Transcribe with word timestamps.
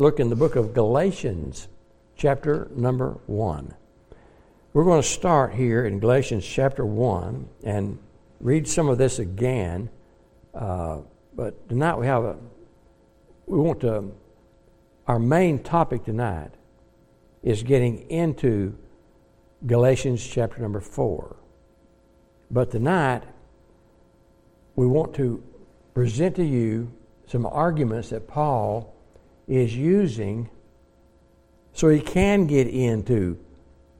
look 0.00 0.18
in 0.18 0.30
the 0.30 0.36
book 0.36 0.56
of 0.56 0.72
Galatians, 0.72 1.68
chapter 2.16 2.70
number 2.74 3.18
1. 3.26 3.74
We're 4.72 4.84
going 4.84 5.02
to 5.02 5.06
start 5.06 5.52
here 5.54 5.84
in 5.84 6.00
Galatians 6.00 6.46
chapter 6.46 6.86
1 6.86 7.46
and 7.64 7.98
read 8.40 8.66
some 8.66 8.88
of 8.88 8.96
this 8.96 9.18
again. 9.18 9.90
Uh, 10.54 11.00
but 11.34 11.68
tonight 11.68 11.98
we 11.98 12.06
have 12.06 12.24
a, 12.24 12.36
we 13.44 13.58
want 13.58 13.80
to, 13.80 14.12
our 15.06 15.18
main 15.18 15.62
topic 15.62 16.04
tonight 16.04 16.52
is 17.42 17.62
getting 17.62 18.08
into 18.10 18.74
Galatians 19.66 20.26
chapter 20.26 20.62
number 20.62 20.80
4. 20.80 21.36
But 22.50 22.70
tonight 22.70 23.24
we 24.76 24.86
want 24.86 25.14
to 25.16 25.42
present 25.92 26.36
to 26.36 26.44
you 26.44 26.90
some 27.26 27.44
arguments 27.44 28.08
that 28.10 28.26
Paul 28.26 28.94
is 29.50 29.76
using 29.76 30.48
so 31.72 31.88
he 31.88 32.00
can 32.00 32.46
get 32.46 32.68
into 32.68 33.36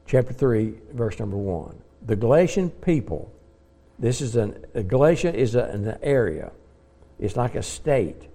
chapter 0.07 0.33
3, 0.33 0.73
verse 0.93 1.19
number 1.19 1.37
1. 1.37 1.77
The 2.05 2.15
Galatian 2.15 2.69
people, 2.69 3.31
this 3.99 4.21
is 4.21 4.35
an, 4.35 4.65
Galatia 4.87 5.33
is 5.35 5.55
a, 5.55 5.65
an 5.65 5.97
area, 6.01 6.51
it's 7.19 7.35
like 7.35 7.55
a 7.55 7.63
state. 7.63 8.29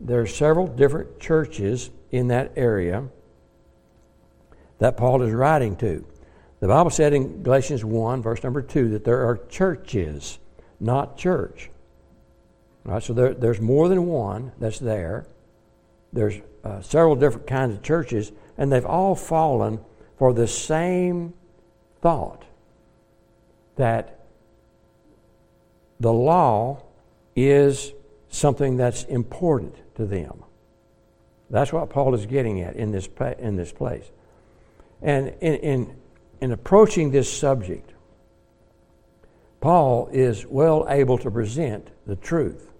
There 0.00 0.20
are 0.20 0.26
several 0.26 0.66
different 0.66 1.20
churches 1.20 1.90
in 2.10 2.28
that 2.28 2.52
area 2.56 3.04
that 4.78 4.96
Paul 4.96 5.22
is 5.22 5.32
writing 5.32 5.76
to. 5.76 6.04
The 6.60 6.68
Bible 6.68 6.90
said 6.90 7.12
in 7.12 7.42
Galatians 7.42 7.84
1, 7.84 8.22
verse 8.22 8.42
number 8.42 8.62
2, 8.62 8.90
that 8.90 9.04
there 9.04 9.26
are 9.28 9.36
churches, 9.48 10.38
not 10.80 11.18
church. 11.18 11.70
All 12.86 12.92
right, 12.92 13.02
so 13.02 13.12
there, 13.12 13.34
there's 13.34 13.60
more 13.60 13.88
than 13.88 14.06
one 14.06 14.52
that's 14.58 14.78
there. 14.78 15.26
There's 16.12 16.40
uh, 16.64 16.80
several 16.80 17.16
different 17.16 17.46
kinds 17.46 17.74
of 17.74 17.82
churches, 17.82 18.32
and 18.56 18.72
they've 18.72 18.86
all 18.86 19.14
fallen 19.14 19.80
for 20.18 20.32
the 20.32 20.48
same 20.48 21.34
thought 22.00 22.44
that 23.76 24.20
the 26.00 26.12
law 26.12 26.82
is 27.34 27.92
something 28.28 28.76
that's 28.76 29.04
important 29.04 29.74
to 29.96 30.06
them. 30.06 30.42
That's 31.50 31.72
what 31.72 31.90
Paul 31.90 32.14
is 32.14 32.26
getting 32.26 32.60
at 32.62 32.76
in 32.76 32.90
this, 32.90 33.08
in 33.38 33.56
this 33.56 33.72
place. 33.72 34.10
And 35.02 35.28
in, 35.40 35.54
in, 35.54 35.96
in 36.40 36.52
approaching 36.52 37.10
this 37.10 37.32
subject, 37.32 37.92
Paul 39.60 40.08
is 40.12 40.46
well 40.46 40.86
able 40.88 41.18
to 41.18 41.30
present 41.30 41.88
the 42.06 42.16
truth. 42.16 42.70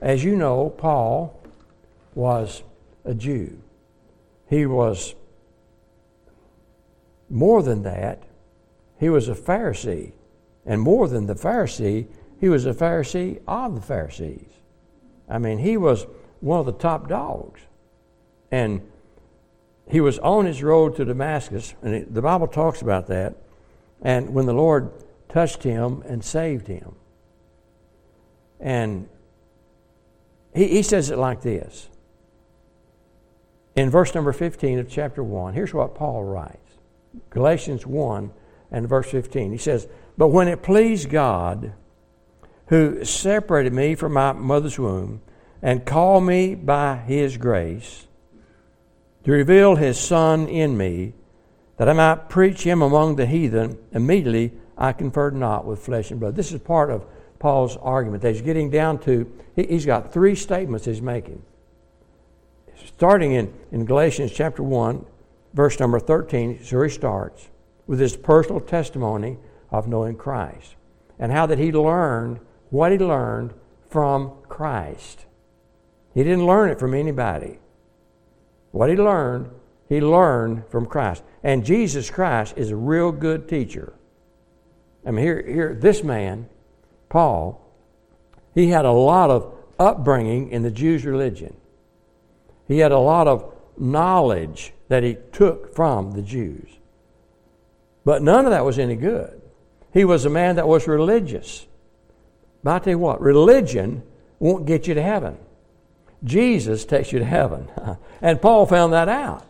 As 0.00 0.22
you 0.22 0.36
know, 0.36 0.70
Paul 0.70 1.40
was 2.14 2.62
a 3.04 3.14
Jew. 3.14 3.60
He 4.48 4.66
was 4.66 5.14
more 7.28 7.62
than 7.62 7.82
that, 7.82 8.22
he 8.98 9.08
was 9.08 9.28
a 9.28 9.34
Pharisee. 9.34 10.12
And 10.66 10.80
more 10.80 11.08
than 11.08 11.26
the 11.26 11.34
Pharisee, 11.34 12.06
he 12.40 12.48
was 12.48 12.64
a 12.64 12.72
Pharisee 12.72 13.40
of 13.46 13.74
the 13.74 13.80
Pharisees. 13.80 14.48
I 15.28 15.38
mean, 15.38 15.58
he 15.58 15.76
was 15.76 16.06
one 16.40 16.60
of 16.60 16.66
the 16.66 16.72
top 16.72 17.08
dogs. 17.08 17.60
And 18.50 18.80
he 19.88 20.00
was 20.00 20.18
on 20.20 20.46
his 20.46 20.62
road 20.62 20.96
to 20.96 21.04
Damascus, 21.04 21.74
and 21.82 22.14
the 22.14 22.22
Bible 22.22 22.46
talks 22.46 22.80
about 22.80 23.08
that. 23.08 23.34
And 24.00 24.32
when 24.34 24.46
the 24.46 24.54
Lord 24.54 24.92
touched 25.28 25.62
him 25.62 26.02
and 26.06 26.24
saved 26.24 26.68
him. 26.68 26.94
And 28.60 29.08
he, 30.54 30.68
he 30.68 30.82
says 30.82 31.10
it 31.10 31.18
like 31.18 31.42
this. 31.42 31.88
In 33.76 33.90
verse 33.90 34.14
number 34.14 34.32
15 34.32 34.78
of 34.78 34.88
chapter 34.88 35.22
1, 35.22 35.54
here's 35.54 35.74
what 35.74 35.94
Paul 35.94 36.24
writes 36.24 36.58
Galatians 37.30 37.86
1 37.86 38.32
and 38.70 38.88
verse 38.88 39.10
15. 39.10 39.52
He 39.52 39.58
says, 39.58 39.88
But 40.16 40.28
when 40.28 40.48
it 40.48 40.62
pleased 40.62 41.10
God, 41.10 41.72
who 42.68 43.04
separated 43.04 43.72
me 43.72 43.94
from 43.94 44.12
my 44.12 44.32
mother's 44.32 44.78
womb 44.78 45.20
and 45.60 45.84
called 45.84 46.24
me 46.24 46.54
by 46.54 46.96
his 46.96 47.36
grace, 47.36 48.06
to 49.24 49.32
reveal 49.32 49.76
his 49.76 49.98
Son 49.98 50.46
in 50.48 50.76
me, 50.76 51.14
that 51.76 51.88
I 51.88 51.92
might 51.92 52.28
preach 52.28 52.62
him 52.62 52.82
among 52.82 53.16
the 53.16 53.26
heathen, 53.26 53.78
immediately 53.92 54.52
I 54.78 54.92
conferred 54.92 55.34
not 55.34 55.64
with 55.64 55.80
flesh 55.80 56.10
and 56.10 56.20
blood. 56.20 56.36
This 56.36 56.52
is 56.52 56.60
part 56.60 56.90
of 56.90 57.06
Paul's 57.38 57.76
argument 57.78 58.22
that 58.22 58.32
he's 58.32 58.42
getting 58.42 58.70
down 58.70 58.98
to. 59.00 59.30
He's 59.56 59.86
got 59.86 60.12
three 60.12 60.34
statements 60.34 60.86
he's 60.86 61.02
making. 61.02 61.42
Starting 62.96 63.32
in, 63.32 63.52
in 63.72 63.84
Galatians 63.84 64.32
chapter 64.32 64.62
1, 64.62 65.04
verse 65.52 65.78
number 65.78 66.00
13, 66.00 66.62
so 66.62 66.82
he 66.82 66.88
starts 66.88 67.48
with 67.86 68.00
his 68.00 68.16
personal 68.16 68.60
testimony 68.60 69.38
of 69.70 69.88
knowing 69.88 70.16
Christ 70.16 70.74
and 71.18 71.30
how 71.30 71.46
that 71.46 71.58
he 71.58 71.72
learned 71.72 72.40
what 72.70 72.92
he 72.92 72.98
learned 72.98 73.54
from 73.88 74.32
Christ. 74.48 75.26
He 76.14 76.24
didn't 76.24 76.46
learn 76.46 76.70
it 76.70 76.78
from 76.78 76.94
anybody. 76.94 77.58
What 78.72 78.90
he 78.90 78.96
learned, 78.96 79.50
he 79.88 80.00
learned 80.00 80.64
from 80.68 80.86
Christ. 80.86 81.22
And 81.42 81.64
Jesus 81.64 82.10
Christ 82.10 82.54
is 82.56 82.70
a 82.70 82.76
real 82.76 83.12
good 83.12 83.48
teacher. 83.48 83.92
I 85.06 85.10
mean, 85.10 85.24
here, 85.24 85.42
here 85.46 85.74
this 85.74 86.02
man, 86.02 86.48
Paul, 87.08 87.60
he 88.54 88.68
had 88.68 88.84
a 88.84 88.92
lot 88.92 89.30
of 89.30 89.54
upbringing 89.78 90.50
in 90.50 90.62
the 90.62 90.70
Jews' 90.70 91.04
religion. 91.04 91.54
He 92.66 92.78
had 92.78 92.92
a 92.92 92.98
lot 92.98 93.28
of 93.28 93.52
knowledge 93.76 94.72
that 94.88 95.02
he 95.02 95.16
took 95.32 95.74
from 95.74 96.12
the 96.12 96.22
Jews. 96.22 96.68
But 98.04 98.22
none 98.22 98.44
of 98.44 98.50
that 98.50 98.64
was 98.64 98.78
any 98.78 98.96
good. 98.96 99.40
He 99.92 100.04
was 100.04 100.24
a 100.24 100.30
man 100.30 100.56
that 100.56 100.68
was 100.68 100.86
religious. 100.86 101.66
But 102.62 102.74
I 102.74 102.78
tell 102.80 102.92
you 102.92 102.98
what, 102.98 103.20
religion 103.20 104.02
won't 104.38 104.66
get 104.66 104.86
you 104.86 104.94
to 104.94 105.02
heaven. 105.02 105.36
Jesus 106.22 106.84
takes 106.84 107.12
you 107.12 107.18
to 107.18 107.24
heaven. 107.24 107.68
and 108.22 108.40
Paul 108.40 108.66
found 108.66 108.92
that 108.92 109.08
out. 109.08 109.46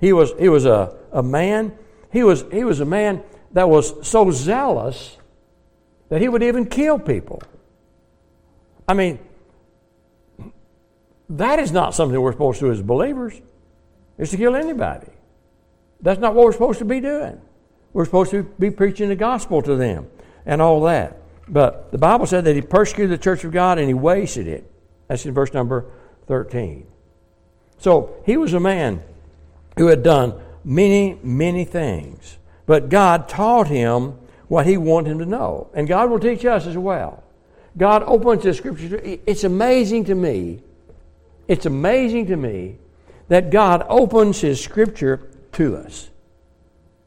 He 0.00 0.12
was, 0.12 0.32
he 0.38 0.48
was 0.48 0.64
a, 0.64 0.96
a 1.12 1.22
man, 1.22 1.76
he 2.12 2.22
was, 2.22 2.44
he 2.50 2.64
was 2.64 2.80
a 2.80 2.84
man 2.84 3.22
that 3.52 3.68
was 3.68 4.06
so 4.06 4.30
zealous 4.30 5.16
that 6.08 6.20
he 6.20 6.28
would 6.28 6.42
even 6.42 6.66
kill 6.66 6.98
people. 6.98 7.42
I 8.86 8.94
mean, 8.94 9.18
that 11.30 11.58
is 11.58 11.72
not 11.72 11.94
something 11.94 12.20
we're 12.20 12.32
supposed 12.32 12.60
to 12.60 12.66
do 12.66 12.72
as 12.72 12.82
believers, 12.82 13.40
is 14.16 14.30
to 14.30 14.36
kill 14.36 14.56
anybody. 14.56 15.12
That's 16.00 16.20
not 16.20 16.34
what 16.34 16.46
we're 16.46 16.52
supposed 16.52 16.78
to 16.78 16.84
be 16.84 17.00
doing. 17.00 17.40
We're 17.92 18.04
supposed 18.04 18.30
to 18.30 18.42
be 18.42 18.70
preaching 18.70 19.08
the 19.08 19.16
gospel 19.16 19.62
to 19.62 19.76
them 19.76 20.08
and 20.46 20.62
all 20.62 20.82
that. 20.82 21.16
But 21.48 21.90
the 21.90 21.98
Bible 21.98 22.26
said 22.26 22.44
that 22.44 22.54
he 22.54 22.62
persecuted 22.62 23.18
the 23.18 23.22
church 23.22 23.44
of 23.44 23.52
God 23.52 23.78
and 23.78 23.88
he 23.88 23.94
wasted 23.94 24.46
it. 24.46 24.70
That's 25.08 25.24
in 25.24 25.34
verse 25.34 25.52
number 25.52 25.86
13. 26.26 26.86
So 27.78 28.16
he 28.26 28.36
was 28.36 28.52
a 28.52 28.60
man 28.60 29.02
who 29.76 29.86
had 29.86 30.02
done 30.02 30.34
many, 30.64 31.18
many 31.22 31.64
things. 31.64 32.38
But 32.66 32.90
God 32.90 33.28
taught 33.28 33.68
him 33.68 34.18
what 34.48 34.66
he 34.66 34.76
wanted 34.76 35.12
him 35.12 35.18
to 35.20 35.26
know. 35.26 35.70
And 35.74 35.88
God 35.88 36.10
will 36.10 36.18
teach 36.18 36.44
us 36.44 36.66
as 36.66 36.76
well. 36.76 37.22
God 37.76 38.02
opens 38.02 38.42
the 38.42 38.52
scriptures. 38.52 39.00
It's 39.26 39.44
amazing 39.44 40.04
to 40.06 40.14
me. 40.14 40.62
It's 41.48 41.66
amazing 41.66 42.26
to 42.26 42.36
me 42.36 42.78
that 43.28 43.50
God 43.50 43.84
opens 43.88 44.40
his 44.40 44.62
scripture 44.62 45.28
to 45.52 45.76
us. 45.76 46.10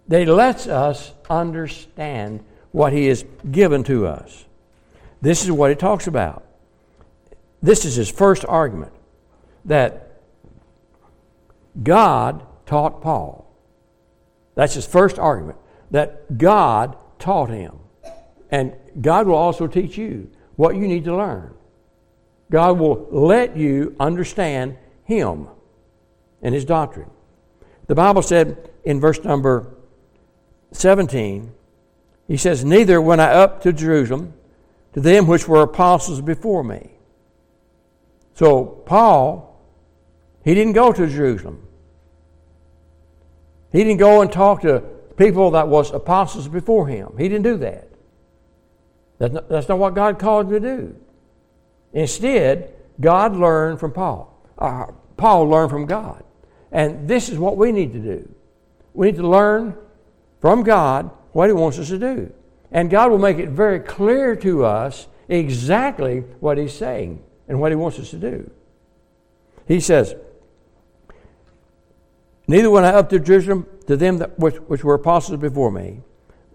That 0.07 0.19
he 0.19 0.25
lets 0.25 0.67
us 0.67 1.13
understand 1.29 2.43
what 2.71 2.91
he 2.91 3.05
has 3.07 3.23
given 3.49 3.83
to 3.85 4.07
us. 4.07 4.45
This 5.21 5.43
is 5.43 5.51
what 5.51 5.69
he 5.69 5.75
talks 5.75 6.07
about. 6.07 6.43
This 7.61 7.85
is 7.85 7.95
his 7.95 8.09
first 8.09 8.43
argument 8.45 8.91
that 9.65 10.19
God 11.81 12.43
taught 12.65 13.01
Paul. 13.01 13.47
That's 14.55 14.73
his 14.73 14.87
first 14.87 15.19
argument 15.19 15.57
that 15.91 16.37
God 16.37 16.97
taught 17.19 17.49
him. 17.49 17.77
And 18.49 18.73
God 18.99 19.27
will 19.27 19.35
also 19.35 19.67
teach 19.67 19.97
you 19.97 20.29
what 20.55 20.75
you 20.75 20.87
need 20.87 21.03
to 21.05 21.15
learn. 21.15 21.53
God 22.51 22.77
will 22.77 23.07
let 23.09 23.57
you 23.57 23.95
understand 23.99 24.77
Him 25.05 25.47
and 26.41 26.53
His 26.53 26.65
doctrine. 26.65 27.09
The 27.87 27.95
Bible 27.95 28.21
said 28.21 28.69
in 28.83 28.99
verse 28.99 29.23
number 29.23 29.73
17, 30.73 31.51
He 32.27 32.37
says, 32.37 32.63
Neither 32.63 33.01
went 33.01 33.21
I 33.21 33.31
up 33.31 33.63
to 33.63 33.73
Jerusalem 33.73 34.33
to 34.93 34.99
them 34.99 35.27
which 35.27 35.47
were 35.47 35.63
apostles 35.63 36.21
before 36.21 36.63
me. 36.63 36.91
So, 38.33 38.65
Paul, 38.85 39.61
he 40.43 40.53
didn't 40.53 40.73
go 40.73 40.91
to 40.91 41.07
Jerusalem. 41.07 41.65
He 43.71 43.79
didn't 43.79 43.99
go 43.99 44.21
and 44.21 44.31
talk 44.31 44.61
to 44.61 44.83
people 45.15 45.51
that 45.51 45.67
was 45.67 45.91
apostles 45.91 46.47
before 46.47 46.87
him. 46.87 47.13
He 47.17 47.29
didn't 47.29 47.43
do 47.43 47.57
that. 47.57 47.87
That's 49.19 49.33
not, 49.33 49.49
that's 49.49 49.69
not 49.69 49.77
what 49.77 49.93
God 49.93 50.19
called 50.19 50.47
him 50.47 50.53
to 50.53 50.59
do. 50.59 50.95
Instead, 51.93 52.73
God 52.99 53.35
learned 53.35 53.79
from 53.79 53.91
Paul. 53.91 54.27
Uh, 54.57 54.87
Paul 55.17 55.49
learned 55.49 55.69
from 55.69 55.85
God. 55.85 56.23
And 56.71 57.07
this 57.07 57.29
is 57.29 57.37
what 57.37 57.57
we 57.57 57.71
need 57.71 57.93
to 57.93 57.99
do. 57.99 58.33
We 58.93 59.07
need 59.07 59.17
to 59.17 59.27
learn 59.27 59.75
from 60.39 60.63
God 60.63 61.11
what 61.33 61.47
He 61.47 61.53
wants 61.53 61.79
us 61.79 61.89
to 61.89 61.99
do. 61.99 62.31
And 62.71 62.89
God 62.89 63.11
will 63.11 63.17
make 63.17 63.37
it 63.37 63.49
very 63.49 63.79
clear 63.79 64.35
to 64.37 64.65
us 64.65 65.07
exactly 65.27 66.21
what 66.39 66.57
He's 66.57 66.73
saying 66.73 67.21
and 67.47 67.59
what 67.59 67.71
He 67.71 67.75
wants 67.75 67.99
us 67.99 68.09
to 68.11 68.17
do. 68.17 68.49
He 69.67 69.79
says, 69.79 70.15
Neither 72.47 72.69
went 72.69 72.85
I 72.85 72.89
up 72.89 73.09
to 73.09 73.19
Jerusalem 73.19 73.65
to 73.87 73.95
them 73.95 74.17
that, 74.17 74.37
which, 74.39 74.55
which 74.55 74.83
were 74.83 74.95
apostles 74.95 75.39
before 75.39 75.71
me, 75.71 76.01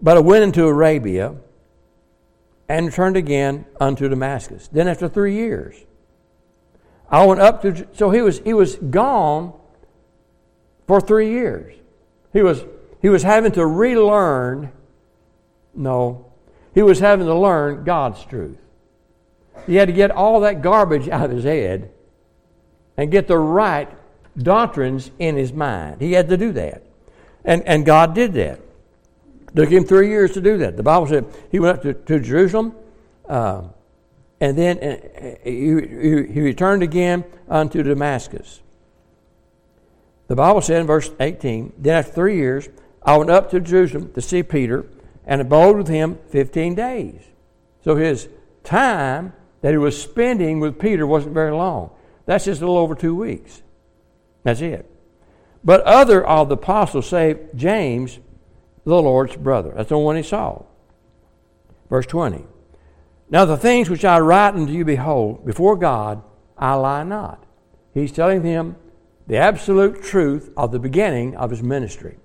but 0.01 0.17
I 0.17 0.19
went 0.19 0.43
into 0.43 0.65
Arabia 0.67 1.35
and 2.69 2.87
returned 2.87 3.17
again 3.17 3.65
unto 3.79 4.09
Damascus. 4.09 4.67
Then 4.67 4.87
after 4.87 5.07
three 5.07 5.35
years, 5.35 5.75
I 7.09 7.25
went 7.25 7.39
up 7.39 7.61
to 7.61 7.87
so 7.93 8.11
he 8.11 8.21
was 8.21 8.39
he 8.39 8.53
was 8.53 8.75
gone 8.75 9.53
for 10.87 10.99
three 10.99 11.31
years. 11.31 11.75
He 12.33 12.41
was 12.41 12.65
he 13.01 13.09
was 13.09 13.23
having 13.23 13.51
to 13.53 13.65
relearn. 13.65 14.71
No, 15.73 16.25
he 16.73 16.81
was 16.81 16.99
having 16.99 17.27
to 17.27 17.35
learn 17.35 17.83
God's 17.83 18.23
truth. 18.25 18.57
He 19.65 19.75
had 19.75 19.87
to 19.87 19.93
get 19.93 20.11
all 20.11 20.41
that 20.41 20.61
garbage 20.61 21.09
out 21.09 21.25
of 21.25 21.31
his 21.31 21.43
head 21.43 21.91
and 22.95 23.11
get 23.11 23.27
the 23.27 23.37
right 23.37 23.89
doctrines 24.37 25.11
in 25.19 25.35
his 25.35 25.53
mind. 25.53 26.01
He 26.01 26.13
had 26.13 26.29
to 26.29 26.37
do 26.37 26.51
that. 26.53 26.83
And, 27.43 27.63
and 27.67 27.85
God 27.85 28.13
did 28.13 28.33
that. 28.33 28.59
Took 29.57 29.69
him 29.69 29.85
three 29.85 30.09
years 30.09 30.33
to 30.33 30.41
do 30.41 30.57
that. 30.59 30.77
The 30.77 30.83
Bible 30.83 31.07
said 31.07 31.25
he 31.51 31.59
went 31.59 31.77
up 31.77 31.83
to, 31.83 31.93
to 31.93 32.19
Jerusalem, 32.19 32.75
uh, 33.27 33.63
and 34.39 34.55
then 34.55 34.77
uh, 34.77 35.35
he, 35.43 35.51
he 36.31 36.41
returned 36.41 36.83
again 36.83 37.23
unto 37.49 37.81
Damascus. 37.81 38.61
The 40.27 40.35
Bible 40.35 40.61
said 40.61 40.81
in 40.81 40.85
verse 40.85 41.09
18, 41.19 41.73
Then 41.75 41.95
after 41.95 42.11
three 42.11 42.35
years, 42.35 42.69
I 43.01 43.17
went 43.17 43.31
up 43.31 43.49
to 43.49 43.59
Jerusalem 43.59 44.13
to 44.13 44.21
see 44.21 44.43
Peter 44.43 44.85
and 45.25 45.41
abode 45.41 45.75
with 45.75 45.87
him 45.87 46.19
15 46.29 46.75
days. 46.75 47.21
So 47.83 47.95
his 47.95 48.29
time 48.63 49.33
that 49.61 49.71
he 49.71 49.77
was 49.77 49.99
spending 49.99 50.59
with 50.59 50.77
Peter 50.77 51.07
wasn't 51.07 51.33
very 51.33 51.51
long. 51.51 51.89
That's 52.27 52.45
just 52.45 52.61
a 52.61 52.65
little 52.65 52.77
over 52.77 52.93
two 52.93 53.15
weeks. 53.15 53.63
That's 54.43 54.61
it. 54.61 54.87
But 55.63 55.81
other 55.81 56.23
of 56.23 56.49
the 56.49 56.55
apostles, 56.57 57.09
save 57.09 57.55
James, 57.55 58.19
the 58.87 59.01
Lord's 59.01 59.35
brother. 59.35 59.73
That's 59.75 59.89
the 59.89 59.97
one 59.97 60.15
he 60.15 60.23
saw. 60.23 60.63
Verse 61.89 62.05
20. 62.05 62.45
Now 63.29 63.43
the 63.43 63.57
things 63.57 63.89
which 63.89 64.05
I 64.05 64.19
write 64.19 64.55
unto 64.55 64.71
you, 64.71 64.85
behold, 64.85 65.45
before 65.45 65.75
God 65.75 66.23
I 66.57 66.73
lie 66.75 67.03
not. 67.03 67.43
He's 67.93 68.13
telling 68.13 68.43
them 68.43 68.77
the 69.27 69.37
absolute 69.37 70.01
truth 70.01 70.51
of 70.55 70.71
the 70.71 70.79
beginning 70.79 71.35
of 71.35 71.51
his 71.51 71.61
ministry. 71.61 72.17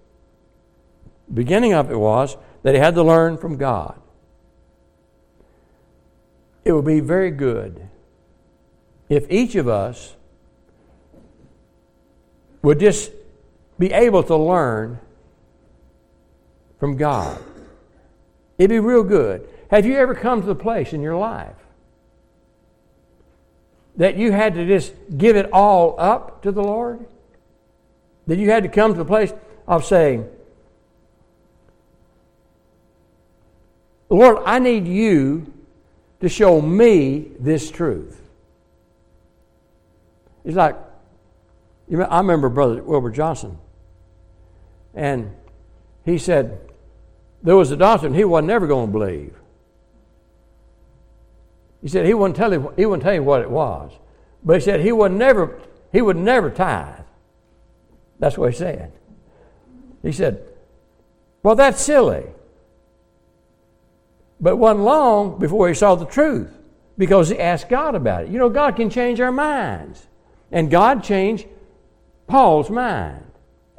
The 1.26 1.34
beginning 1.34 1.74
of 1.74 1.90
it 1.90 1.98
was 1.98 2.36
that 2.62 2.74
he 2.74 2.80
had 2.80 2.94
to 2.94 3.02
learn 3.02 3.38
from 3.38 3.56
God. 3.56 4.00
It 6.64 6.72
would 6.72 6.84
be 6.84 7.00
very 7.00 7.32
good 7.32 7.88
if 9.08 9.28
each 9.28 9.56
of 9.56 9.66
us 9.66 10.14
would 12.62 12.78
just 12.78 13.10
be 13.80 13.92
able 13.92 14.22
to 14.22 14.36
learn 14.36 15.00
from 16.82 16.96
God. 16.96 17.40
It'd 18.58 18.70
be 18.70 18.80
real 18.80 19.04
good. 19.04 19.48
Have 19.70 19.86
you 19.86 19.94
ever 19.98 20.16
come 20.16 20.40
to 20.40 20.46
the 20.48 20.56
place 20.56 20.92
in 20.92 21.00
your 21.00 21.16
life 21.16 21.54
that 23.96 24.16
you 24.16 24.32
had 24.32 24.56
to 24.56 24.66
just 24.66 24.92
give 25.16 25.36
it 25.36 25.48
all 25.52 25.94
up 25.96 26.42
to 26.42 26.50
the 26.50 26.60
Lord? 26.60 27.06
That 28.26 28.36
you 28.36 28.50
had 28.50 28.64
to 28.64 28.68
come 28.68 28.94
to 28.94 28.98
the 28.98 29.04
place 29.04 29.32
of 29.68 29.84
saying, 29.84 30.28
Lord, 34.08 34.38
I 34.44 34.58
need 34.58 34.88
you 34.88 35.52
to 36.18 36.28
show 36.28 36.60
me 36.60 37.30
this 37.38 37.70
truth. 37.70 38.20
It's 40.44 40.56
like, 40.56 40.74
I 41.92 42.18
remember 42.18 42.48
Brother 42.48 42.82
Wilbur 42.82 43.12
Johnson, 43.12 43.56
and 44.96 45.32
he 46.04 46.18
said 46.18 46.58
there 47.42 47.56
was 47.56 47.70
a 47.70 47.76
doctrine 47.76 48.14
he 48.14 48.24
wasn't 48.24 48.48
never 48.48 48.66
going 48.66 48.86
to 48.86 48.92
believe. 48.92 49.34
He 51.80 51.88
said 51.88 52.06
he 52.06 52.14
wouldn't 52.14 52.36
tell 52.36 52.52
you, 52.52 52.72
he 52.76 52.86
wouldn't 52.86 53.02
tell 53.02 53.14
you 53.14 53.22
what 53.22 53.42
it 53.42 53.50
was, 53.50 53.92
but 54.44 54.54
he 54.54 54.60
said 54.60 54.80
he 54.80 54.92
would 54.92 55.12
never 55.12 55.60
he 55.92 56.00
would 56.00 56.16
never 56.16 56.50
tithe. 56.50 57.04
That's 58.18 58.38
what 58.38 58.52
he 58.52 58.56
said. 58.56 58.92
He 60.02 60.12
said, 60.12 60.44
"Well, 61.42 61.56
that's 61.56 61.80
silly." 61.80 62.24
But 64.40 64.56
wasn't 64.56 64.84
long 64.84 65.38
before 65.38 65.68
he 65.68 65.74
saw 65.74 65.94
the 65.94 66.06
truth 66.06 66.52
because 66.98 67.28
he 67.28 67.38
asked 67.38 67.68
God 67.68 67.94
about 67.94 68.24
it. 68.24 68.30
You 68.30 68.38
know, 68.38 68.48
God 68.48 68.76
can 68.76 68.90
change 68.90 69.20
our 69.20 69.32
minds. 69.32 70.06
And 70.50 70.70
God 70.70 71.02
changed 71.04 71.46
Paul's 72.26 72.68
mind. 72.68 73.24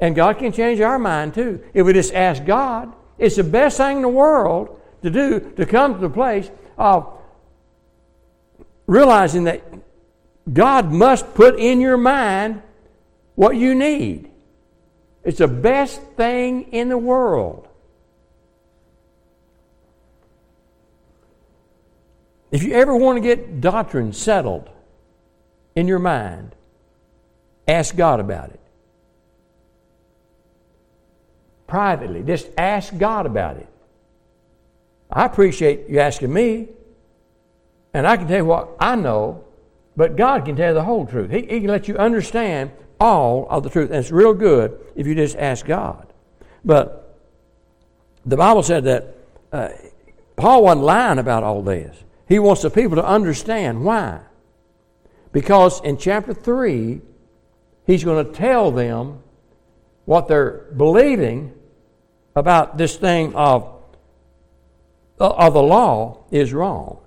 And 0.00 0.16
God 0.16 0.38
can 0.38 0.52
change 0.52 0.80
our 0.80 0.98
mind 0.98 1.34
too. 1.34 1.62
If 1.74 1.86
we 1.86 1.92
just 1.92 2.14
ask 2.14 2.44
God, 2.44 2.92
it's 3.18 3.36
the 3.36 3.44
best 3.44 3.76
thing 3.76 3.96
in 3.96 4.02
the 4.02 4.08
world 4.08 4.80
to 5.02 5.10
do 5.10 5.52
to 5.56 5.66
come 5.66 5.94
to 5.94 6.00
the 6.00 6.10
place 6.10 6.50
of 6.76 7.12
realizing 8.86 9.44
that 9.44 9.62
God 10.52 10.92
must 10.92 11.34
put 11.34 11.58
in 11.58 11.80
your 11.80 11.96
mind 11.96 12.62
what 13.34 13.56
you 13.56 13.74
need. 13.74 14.30
It's 15.22 15.38
the 15.38 15.48
best 15.48 16.02
thing 16.16 16.72
in 16.72 16.88
the 16.88 16.98
world. 16.98 17.66
If 22.50 22.62
you 22.62 22.74
ever 22.74 22.94
want 22.94 23.16
to 23.16 23.20
get 23.20 23.60
doctrine 23.60 24.12
settled 24.12 24.68
in 25.74 25.88
your 25.88 25.98
mind, 25.98 26.54
ask 27.66 27.96
God 27.96 28.20
about 28.20 28.50
it. 28.50 28.60
Privately, 31.66 32.22
just 32.22 32.48
ask 32.58 32.96
God 32.96 33.26
about 33.26 33.56
it. 33.56 33.68
I 35.10 35.24
appreciate 35.24 35.88
you 35.88 36.00
asking 36.00 36.32
me, 36.32 36.68
and 37.92 38.06
I 38.06 38.16
can 38.16 38.26
tell 38.26 38.38
you 38.38 38.44
what 38.44 38.70
I 38.80 38.96
know, 38.96 39.44
but 39.96 40.16
God 40.16 40.44
can 40.44 40.56
tell 40.56 40.68
you 40.68 40.74
the 40.74 40.84
whole 40.84 41.06
truth. 41.06 41.30
He, 41.30 41.40
he 41.40 41.60
can 41.60 41.68
let 41.68 41.88
you 41.88 41.96
understand 41.96 42.72
all 43.00 43.46
of 43.48 43.62
the 43.62 43.70
truth, 43.70 43.90
and 43.90 43.98
it's 43.98 44.10
real 44.10 44.34
good 44.34 44.78
if 44.96 45.06
you 45.06 45.14
just 45.14 45.36
ask 45.36 45.64
God. 45.64 46.12
But 46.64 47.18
the 48.26 48.36
Bible 48.36 48.62
said 48.62 48.84
that 48.84 49.14
uh, 49.52 49.68
Paul 50.36 50.64
wasn't 50.64 50.84
lying 50.84 51.18
about 51.18 51.44
all 51.44 51.62
this. 51.62 51.96
He 52.28 52.38
wants 52.38 52.62
the 52.62 52.70
people 52.70 52.96
to 52.96 53.04
understand 53.04 53.84
why. 53.84 54.20
Because 55.32 55.80
in 55.82 55.98
chapter 55.98 56.32
3, 56.32 57.00
he's 57.86 58.04
going 58.04 58.24
to 58.24 58.32
tell 58.32 58.70
them 58.70 59.22
what 60.04 60.28
they're 60.28 60.66
believing 60.76 61.52
about 62.36 62.76
this 62.76 62.96
thing 62.96 63.34
of, 63.34 63.82
of 65.18 65.54
the 65.54 65.62
law 65.62 66.24
is 66.30 66.52
wrong. 66.52 66.98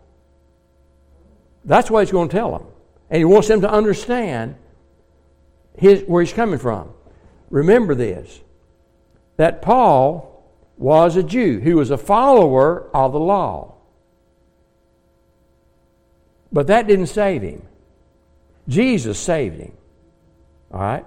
That's 1.66 1.92
what 1.92 2.00
he's 2.00 2.12
going 2.12 2.30
to 2.30 2.36
tell 2.36 2.52
them. 2.52 2.68
And 3.10 3.18
he 3.18 3.26
wants 3.26 3.48
them 3.48 3.62
to 3.62 3.70
understand 3.70 4.56
his, 5.78 6.04
where 6.04 6.24
he's 6.24 6.34
coming 6.34 6.60
from. 6.60 6.94
Remember 7.50 7.96
this 7.96 8.42
that 9.38 9.62
Paul 9.62 10.44
was 10.78 11.16
a 11.16 11.24
Jew, 11.24 11.60
he 11.60 11.74
was 11.74 11.92
a 11.92 11.98
follower 11.98 12.90
of 12.94 13.12
the 13.12 13.20
law. 13.20 13.76
But 16.52 16.68
that 16.68 16.88
didn't 16.88 17.08
save 17.08 17.42
him. 17.42 17.62
Jesus 18.68 19.20
saved 19.20 19.60
him. 19.60 19.74
All 20.72 20.80
right? 20.80 21.06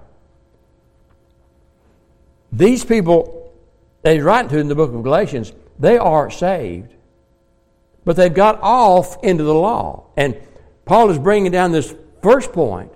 These 2.53 2.85
people 2.85 3.53
that 4.03 4.15
he's 4.15 4.23
writing 4.23 4.51
to 4.51 4.59
in 4.59 4.69
the 4.69 4.75
book 4.75 4.93
of 4.93 5.03
Galatians, 5.03 5.53
they 5.79 5.99
are 5.99 6.31
saved. 6.31 6.95
But 8.05 8.17
they've 8.17 8.33
got 8.33 8.61
off 8.63 9.23
into 9.23 9.45
the 9.45 9.55
law. 9.55 10.07
And 10.17 10.41
Paul 10.85 11.11
is 11.11 11.19
bringing 11.19 11.53
down 11.53 11.73
this 11.73 11.95
first 12.23 12.53
point. 12.53 12.93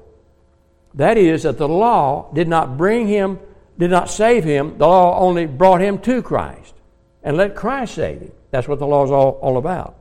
That 0.95 1.19
is, 1.19 1.43
that 1.43 1.59
the 1.59 1.69
law 1.69 2.33
did 2.33 2.49
not 2.49 2.77
bring 2.77 3.07
him, 3.07 3.39
did 3.79 3.91
not 3.91 4.11
save 4.11 4.45
him. 4.45 4.79
The 4.79 4.87
law 4.87 5.19
only 5.19 5.47
brought 5.47 5.81
him 5.81 5.99
to 6.01 6.23
Christ. 6.23 6.75
And 7.23 7.37
let 7.37 7.55
Christ 7.55 7.95
save 7.95 8.21
him. 8.21 8.33
That's 8.51 8.69
what 8.69 8.79
the 8.79 8.87
law 8.87 9.05
is 9.05 9.11
all, 9.11 9.33
all 9.43 9.57
about. 9.57 9.97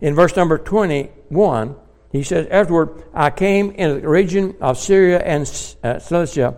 In 0.00 0.14
verse 0.14 0.36
number 0.36 0.58
21, 0.58 1.74
he 2.12 2.22
says, 2.22 2.46
Afterward, 2.50 3.02
I 3.12 3.30
came 3.30 3.72
into 3.72 4.00
the 4.00 4.08
region 4.08 4.56
of 4.60 4.78
Syria 4.78 5.18
and 5.18 5.42
uh, 5.82 5.98
Cilicia 5.98 6.56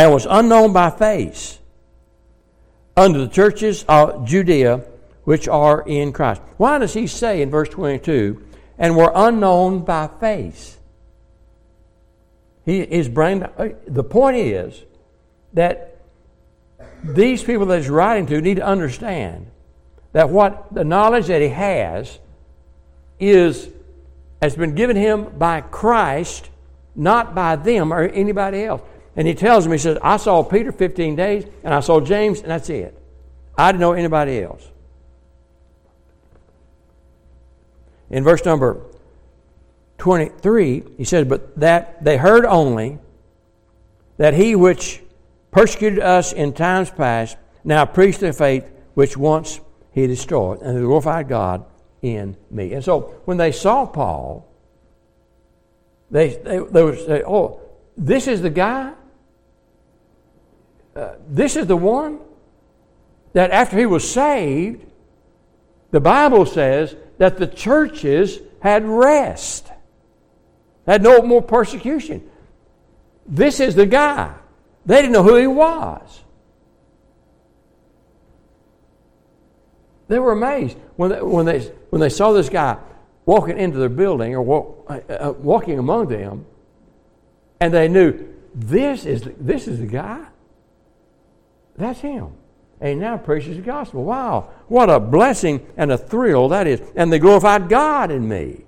and 0.00 0.10
was 0.14 0.26
unknown 0.30 0.72
by 0.72 0.88
face 0.88 1.58
unto 2.96 3.18
the 3.18 3.28
churches 3.28 3.84
of 3.86 4.26
Judea 4.26 4.78
which 5.24 5.46
are 5.46 5.82
in 5.86 6.10
Christ. 6.14 6.40
Why 6.56 6.78
does 6.78 6.94
he 6.94 7.06
say 7.06 7.42
in 7.42 7.50
verse 7.50 7.68
22, 7.68 8.42
and 8.78 8.96
were 8.96 9.12
unknown 9.14 9.84
by 9.84 10.08
face? 10.18 10.78
He, 12.64 12.86
his 12.86 13.10
brain, 13.10 13.46
the 13.86 14.02
point 14.02 14.38
is 14.38 14.82
that 15.52 15.98
these 17.04 17.44
people 17.44 17.66
that 17.66 17.80
he's 17.80 17.90
writing 17.90 18.24
to 18.28 18.40
need 18.40 18.56
to 18.56 18.66
understand 18.66 19.50
that 20.12 20.30
what 20.30 20.72
the 20.72 20.82
knowledge 20.82 21.26
that 21.26 21.42
he 21.42 21.48
has 21.48 22.18
is 23.18 23.68
has 24.40 24.56
been 24.56 24.74
given 24.74 24.96
him 24.96 25.26
by 25.36 25.60
Christ, 25.60 26.48
not 26.96 27.34
by 27.34 27.56
them 27.56 27.92
or 27.92 28.04
anybody 28.04 28.64
else. 28.64 28.80
And 29.16 29.26
he 29.26 29.34
tells 29.34 29.64
them, 29.64 29.72
he 29.72 29.78
says, 29.78 29.98
I 30.02 30.16
saw 30.16 30.42
Peter 30.42 30.72
15 30.72 31.16
days, 31.16 31.44
and 31.64 31.74
I 31.74 31.80
saw 31.80 32.00
James, 32.00 32.40
and 32.40 32.50
that's 32.50 32.70
it. 32.70 32.96
I 33.56 33.72
didn't 33.72 33.80
know 33.80 33.92
anybody 33.92 34.40
else. 34.42 34.66
In 38.08 38.24
verse 38.24 38.44
number 38.44 38.80
23, 39.98 40.84
he 40.96 41.04
says, 41.04 41.26
But 41.26 41.58
that 41.58 42.02
they 42.04 42.16
heard 42.16 42.44
only 42.44 42.98
that 44.16 44.34
he 44.34 44.56
which 44.56 45.02
persecuted 45.50 46.00
us 46.00 46.32
in 46.32 46.52
times 46.52 46.90
past 46.90 47.36
now 47.64 47.84
preached 47.84 48.20
the 48.20 48.32
faith 48.32 48.68
which 48.94 49.16
once 49.16 49.60
he 49.92 50.06
destroyed, 50.06 50.60
and 50.62 50.78
glorified 50.84 51.28
God 51.28 51.64
in 52.02 52.36
me. 52.50 52.72
And 52.72 52.84
so 52.84 53.20
when 53.24 53.36
they 53.36 53.52
saw 53.52 53.86
Paul, 53.86 54.48
they, 56.10 56.28
they, 56.36 56.58
they 56.58 56.84
would 56.84 56.98
say, 56.98 57.22
Oh, 57.26 57.60
this 57.96 58.26
is 58.26 58.42
the 58.42 58.50
guy? 58.50 58.92
Uh, 60.94 61.14
this 61.28 61.56
is 61.56 61.66
the 61.66 61.76
one 61.76 62.18
that 63.32 63.50
after 63.50 63.78
he 63.78 63.86
was 63.86 64.10
saved, 64.10 64.84
the 65.90 66.00
Bible 66.00 66.46
says 66.46 66.94
that 67.18 67.38
the 67.38 67.46
churches 67.46 68.40
had 68.60 68.84
rest, 68.84 69.70
had 70.86 71.02
no 71.02 71.22
more 71.22 71.42
persecution. 71.42 72.28
This 73.26 73.60
is 73.60 73.74
the 73.74 73.86
guy. 73.86 74.34
They 74.86 74.96
didn't 74.96 75.12
know 75.12 75.22
who 75.22 75.36
he 75.36 75.46
was. 75.46 76.20
They 80.08 80.18
were 80.18 80.32
amazed 80.32 80.76
when 80.96 81.10
they, 81.10 81.22
when 81.22 81.46
they, 81.46 81.60
when 81.90 82.00
they 82.00 82.08
saw 82.08 82.32
this 82.32 82.48
guy 82.48 82.76
walking 83.26 83.58
into 83.58 83.78
their 83.78 83.88
building 83.88 84.34
or 84.34 84.42
walk, 84.42 84.86
uh, 84.88 85.12
uh, 85.12 85.32
walking 85.38 85.78
among 85.78 86.08
them, 86.08 86.46
and 87.60 87.72
they 87.72 87.86
knew 87.86 88.28
this 88.52 89.06
is, 89.06 89.22
this 89.38 89.68
is 89.68 89.78
the 89.78 89.86
guy. 89.86 90.26
That's 91.80 92.00
him. 92.00 92.34
And 92.80 93.00
now 93.00 93.16
preaches 93.16 93.56
the 93.56 93.62
gospel. 93.62 94.04
Wow, 94.04 94.50
what 94.68 94.88
a 94.88 95.00
blessing 95.00 95.66
and 95.76 95.90
a 95.92 95.98
thrill 95.98 96.48
that 96.48 96.66
is. 96.66 96.80
And 96.94 97.12
they 97.12 97.18
glorified 97.18 97.68
God 97.68 98.10
in 98.10 98.28
me. 98.28 98.64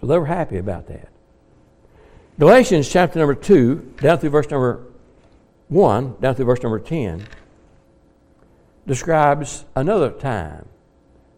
So 0.00 0.06
they 0.06 0.18
were 0.18 0.26
happy 0.26 0.56
about 0.56 0.88
that. 0.88 1.08
Galatians 2.38 2.88
chapter 2.88 3.18
number 3.18 3.34
2, 3.34 3.94
down 4.00 4.18
through 4.18 4.30
verse 4.30 4.50
number 4.50 4.84
1, 5.68 6.16
down 6.20 6.34
through 6.34 6.46
verse 6.46 6.62
number 6.62 6.80
10 6.80 7.24
describes 8.86 9.64
another 9.76 10.10
time 10.10 10.66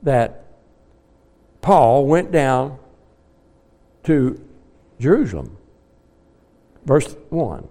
that 0.02 0.46
Paul 1.60 2.06
went 2.06 2.32
down 2.32 2.78
to 4.04 4.40
Jerusalem. 4.98 5.58
Verse 6.86 7.14
1. 7.30 7.68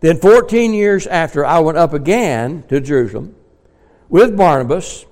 Then 0.00 0.18
14 0.18 0.72
years 0.72 1.06
after, 1.06 1.44
I 1.44 1.60
went 1.60 1.78
up 1.78 1.92
again 1.92 2.64
to 2.68 2.80
Jerusalem 2.80 3.36
with 4.08 4.36
Barnabas 4.36 5.04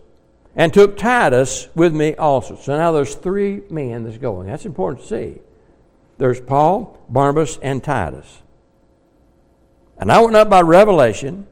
and 0.56 0.72
took 0.72 0.96
Titus 0.96 1.68
with 1.74 1.94
me 1.94 2.14
also. 2.14 2.56
So 2.56 2.76
now 2.76 2.92
there's 2.92 3.14
three 3.14 3.62
men 3.70 4.04
that's 4.04 4.18
going. 4.18 4.48
That's 4.48 4.66
important 4.66 5.02
to 5.02 5.08
see. 5.08 5.40
There's 6.16 6.40
Paul, 6.40 6.98
Barnabas, 7.08 7.58
and 7.62 7.82
Titus. 7.84 8.42
And 9.98 10.10
I 10.10 10.20
went 10.20 10.36
up 10.36 10.48
by 10.48 10.62
revelation 10.62 11.46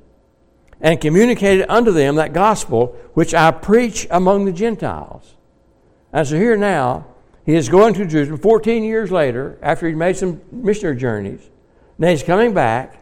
and 0.81 1.01
communicated 1.01 1.67
unto 1.69 1.93
them 1.93 2.17
that 2.17 2.33
gospel 2.33 2.97
which 3.15 3.35
I 3.35 3.51
preach 3.51 4.07
among 4.11 4.45
the 4.45 4.53
Gentiles. 4.53 5.35
And 6.13 6.27
so 6.27 6.37
here 6.37 6.57
now, 6.57 7.07
he 7.45 7.55
is 7.55 7.69
going 7.69 7.95
to 7.95 8.07
Jerusalem 8.07 8.41
14 8.41 8.83
years 8.83 9.13
later, 9.13 9.59
after 9.63 9.87
he 9.87 9.95
made 9.95 10.17
some 10.17 10.41
missionary 10.51 10.97
journeys. 10.97 11.41
Now 11.97 12.09
he's 12.09 12.23
coming 12.23 12.55
back, 12.55 12.99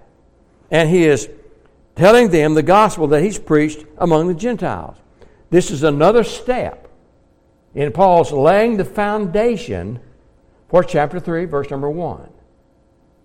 and 0.74 0.90
he 0.90 1.04
is 1.04 1.30
telling 1.94 2.30
them 2.30 2.54
the 2.54 2.62
gospel 2.62 3.06
that 3.06 3.22
he's 3.22 3.38
preached 3.38 3.84
among 3.98 4.26
the 4.26 4.34
Gentiles. 4.34 4.96
This 5.50 5.70
is 5.70 5.84
another 5.84 6.24
step 6.24 6.88
in 7.76 7.92
Paul's 7.92 8.32
laying 8.32 8.76
the 8.76 8.84
foundation 8.84 10.00
for 10.68 10.82
chapter 10.82 11.20
3, 11.20 11.44
verse 11.44 11.70
number 11.70 11.88
1. 11.88 12.28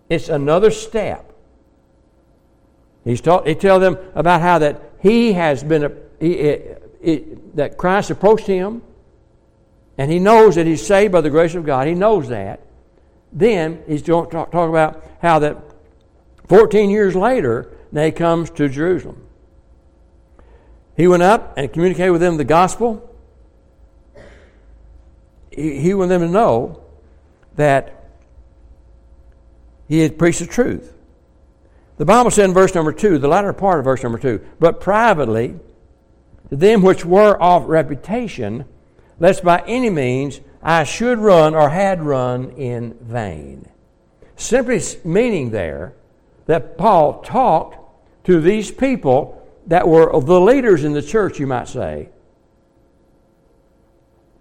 It's 0.09 0.29
another 0.29 0.69
step 0.69 1.25
He's 3.03 3.21
taught, 3.21 3.47
he 3.47 3.55
tells 3.55 3.81
them 3.81 3.97
about 4.13 4.41
how 4.41 4.59
that 4.59 4.81
he 4.99 5.33
has 5.33 5.63
been, 5.63 5.83
a, 5.85 5.91
he, 7.01 7.25
that 7.55 7.77
Christ 7.77 8.11
approached 8.11 8.45
him, 8.45 8.83
and 9.97 10.11
he 10.11 10.19
knows 10.19 10.55
that 10.55 10.67
he's 10.67 10.85
saved 10.85 11.13
by 11.13 11.21
the 11.21 11.29
grace 11.29 11.55
of 11.55 11.65
God. 11.65 11.87
He 11.87 11.95
knows 11.95 12.29
that. 12.29 12.59
Then 13.31 13.81
he's 13.87 14.03
talking 14.03 14.29
talk, 14.29 14.51
talk 14.51 14.69
about 14.69 15.03
how 15.21 15.39
that 15.39 15.57
14 16.49 16.89
years 16.89 17.15
later, 17.15 17.71
now 17.91 18.03
he 18.03 18.11
comes 18.11 18.49
to 18.51 18.67
Jerusalem. 18.67 19.25
He 20.97 21.07
went 21.07 21.23
up 21.23 21.53
and 21.55 21.71
communicated 21.71 22.11
with 22.11 22.21
them 22.21 22.37
the 22.37 22.43
gospel. 22.43 23.05
He, 25.51 25.93
wanted 25.93 26.09
them 26.09 26.21
to 26.21 26.27
know 26.27 26.83
that 27.55 28.09
he 29.87 29.99
had 29.99 30.17
preached 30.17 30.39
the 30.39 30.45
truth. 30.47 30.93
The 31.97 32.05
Bible 32.05 32.31
said 32.31 32.45
in 32.45 32.53
verse 32.53 32.73
number 32.73 32.93
2, 32.93 33.17
the 33.19 33.27
latter 33.27 33.53
part 33.53 33.79
of 33.79 33.85
verse 33.85 34.01
number 34.03 34.17
2, 34.17 34.43
but 34.59 34.81
privately 34.81 35.55
to 36.49 36.55
them 36.55 36.81
which 36.81 37.05
were 37.05 37.41
of 37.41 37.65
reputation, 37.65 38.65
lest 39.19 39.43
by 39.43 39.63
any 39.67 39.89
means 39.89 40.39
I 40.63 40.83
should 40.83 41.19
run 41.19 41.53
or 41.53 41.69
had 41.69 42.01
run 42.01 42.51
in 42.51 42.97
vain. 43.01 43.67
Simply 44.35 44.81
meaning 45.03 45.51
there 45.51 45.93
that 46.49 46.79
Paul 46.79 47.21
talked 47.21 47.77
to 48.25 48.41
these 48.41 48.71
people 48.71 49.47
that 49.67 49.87
were 49.87 50.19
the 50.19 50.41
leaders 50.41 50.83
in 50.83 50.93
the 50.93 51.01
church, 51.03 51.37
you 51.37 51.45
might 51.45 51.67
say, 51.67 52.09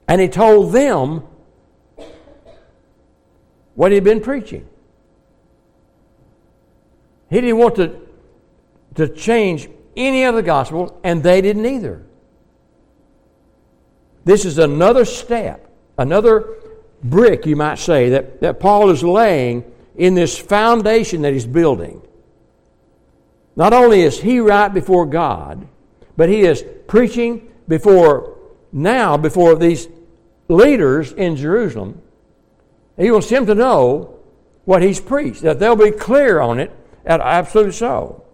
and 0.09 0.19
he 0.19 0.27
told 0.27 0.73
them 0.73 1.23
what 3.75 3.93
he'd 3.93 4.05
been 4.05 4.23
preaching. 4.23 4.67
He 7.29 7.43
didn't 7.43 7.59
want 7.59 7.75
to, 7.77 8.00
to 8.95 9.09
change 9.09 9.69
any 9.95 10.25
of 10.25 10.35
the 10.35 10.43
gospel, 10.43 10.99
and 11.05 11.23
they 11.23 11.43
didn't 11.43 11.67
either. 11.67 12.07
This 14.25 14.47
is 14.47 14.57
another 14.57 15.05
step, 15.05 15.71
another 15.99 16.55
brick, 17.05 17.45
you 17.45 17.55
might 17.55 17.79
say, 17.79 18.09
that, 18.09 18.41
that 18.41 18.61
Paul 18.61 18.88
is 18.88 19.05
laying 19.05 19.62
in 19.99 20.14
this 20.14 20.38
foundation 20.38 21.23
that 21.23 21.35
he's 21.35 21.47
building. 21.47 22.00
Not 23.57 23.73
only 23.73 24.02
is 24.02 24.21
he 24.21 24.38
right 24.38 24.69
before 24.69 25.05
God, 25.05 25.67
but 26.17 26.28
he 26.28 26.43
is 26.43 26.64
preaching 26.87 27.52
before 27.67 28.38
now, 28.73 29.17
before 29.17 29.57
these 29.57 29.88
leaders 30.49 31.12
in 31.12 31.37
Jerusalem. 31.37 32.00
He 32.97 33.11
wants 33.11 33.28
them 33.28 33.45
to 33.47 33.55
know 33.55 34.21
what 34.64 34.83
he's 34.83 35.00
preached, 35.00 35.43
that 35.43 35.59
they'll 35.59 35.76
be 35.76 35.90
clear 35.90 36.40
on 36.40 36.61
it, 36.61 36.73
Absolutely 37.05 37.73
so. 37.73 38.25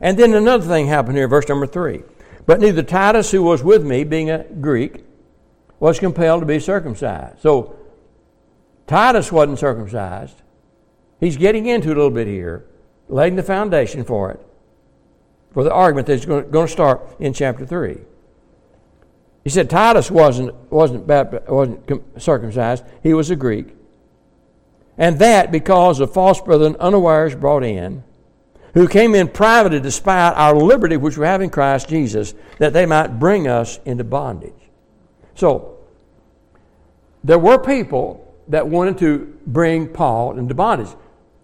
And 0.00 0.18
then 0.18 0.32
another 0.32 0.66
thing 0.66 0.86
happened 0.86 1.16
here, 1.16 1.28
verse 1.28 1.48
number 1.48 1.66
three. 1.66 2.02
But 2.46 2.60
neither 2.60 2.82
Titus, 2.82 3.30
who 3.30 3.42
was 3.42 3.62
with 3.62 3.84
me, 3.84 4.04
being 4.04 4.30
a 4.30 4.44
Greek, 4.44 5.04
was 5.78 5.98
compelled 5.98 6.40
to 6.40 6.46
be 6.46 6.58
circumcised. 6.58 7.40
So 7.40 7.76
Titus 8.90 9.30
wasn't 9.30 9.60
circumcised. 9.60 10.34
He's 11.20 11.36
getting 11.36 11.66
into 11.66 11.90
it 11.90 11.96
a 11.96 12.00
little 12.00 12.10
bit 12.10 12.26
here, 12.26 12.66
laying 13.08 13.36
the 13.36 13.42
foundation 13.44 14.02
for 14.02 14.32
it, 14.32 14.44
for 15.52 15.62
the 15.62 15.72
argument 15.72 16.08
that's 16.08 16.24
going 16.24 16.50
to 16.50 16.66
start 16.66 17.00
in 17.20 17.32
chapter 17.32 17.64
3. 17.64 17.98
He 19.44 19.50
said 19.50 19.70
Titus 19.70 20.10
wasn't, 20.10 20.56
wasn't, 20.72 21.06
wasn't 21.06 22.20
circumcised, 22.20 22.82
he 23.00 23.14
was 23.14 23.30
a 23.30 23.36
Greek. 23.36 23.68
And 24.98 25.20
that 25.20 25.52
because 25.52 26.00
of 26.00 26.12
false 26.12 26.40
brethren 26.40 26.74
unawares 26.80 27.36
brought 27.36 27.62
in, 27.62 28.02
who 28.74 28.88
came 28.88 29.14
in 29.14 29.28
privately 29.28 29.80
to 29.80 29.90
spy 29.92 30.32
our 30.32 30.56
liberty 30.56 30.96
which 30.96 31.16
we 31.16 31.26
have 31.26 31.42
in 31.42 31.50
Christ 31.50 31.88
Jesus, 31.88 32.34
that 32.58 32.72
they 32.72 32.86
might 32.86 33.20
bring 33.20 33.46
us 33.46 33.78
into 33.84 34.02
bondage. 34.02 34.52
So, 35.36 35.78
there 37.22 37.38
were 37.38 37.58
people 37.60 38.26
that 38.50 38.66
wanted 38.68 38.98
to 38.98 39.38
bring 39.46 39.88
Paul 39.88 40.38
into 40.38 40.54
bondage 40.54 40.94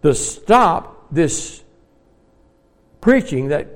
to 0.02 0.14
stop 0.14 1.06
this 1.10 1.62
preaching 3.00 3.48
that 3.48 3.68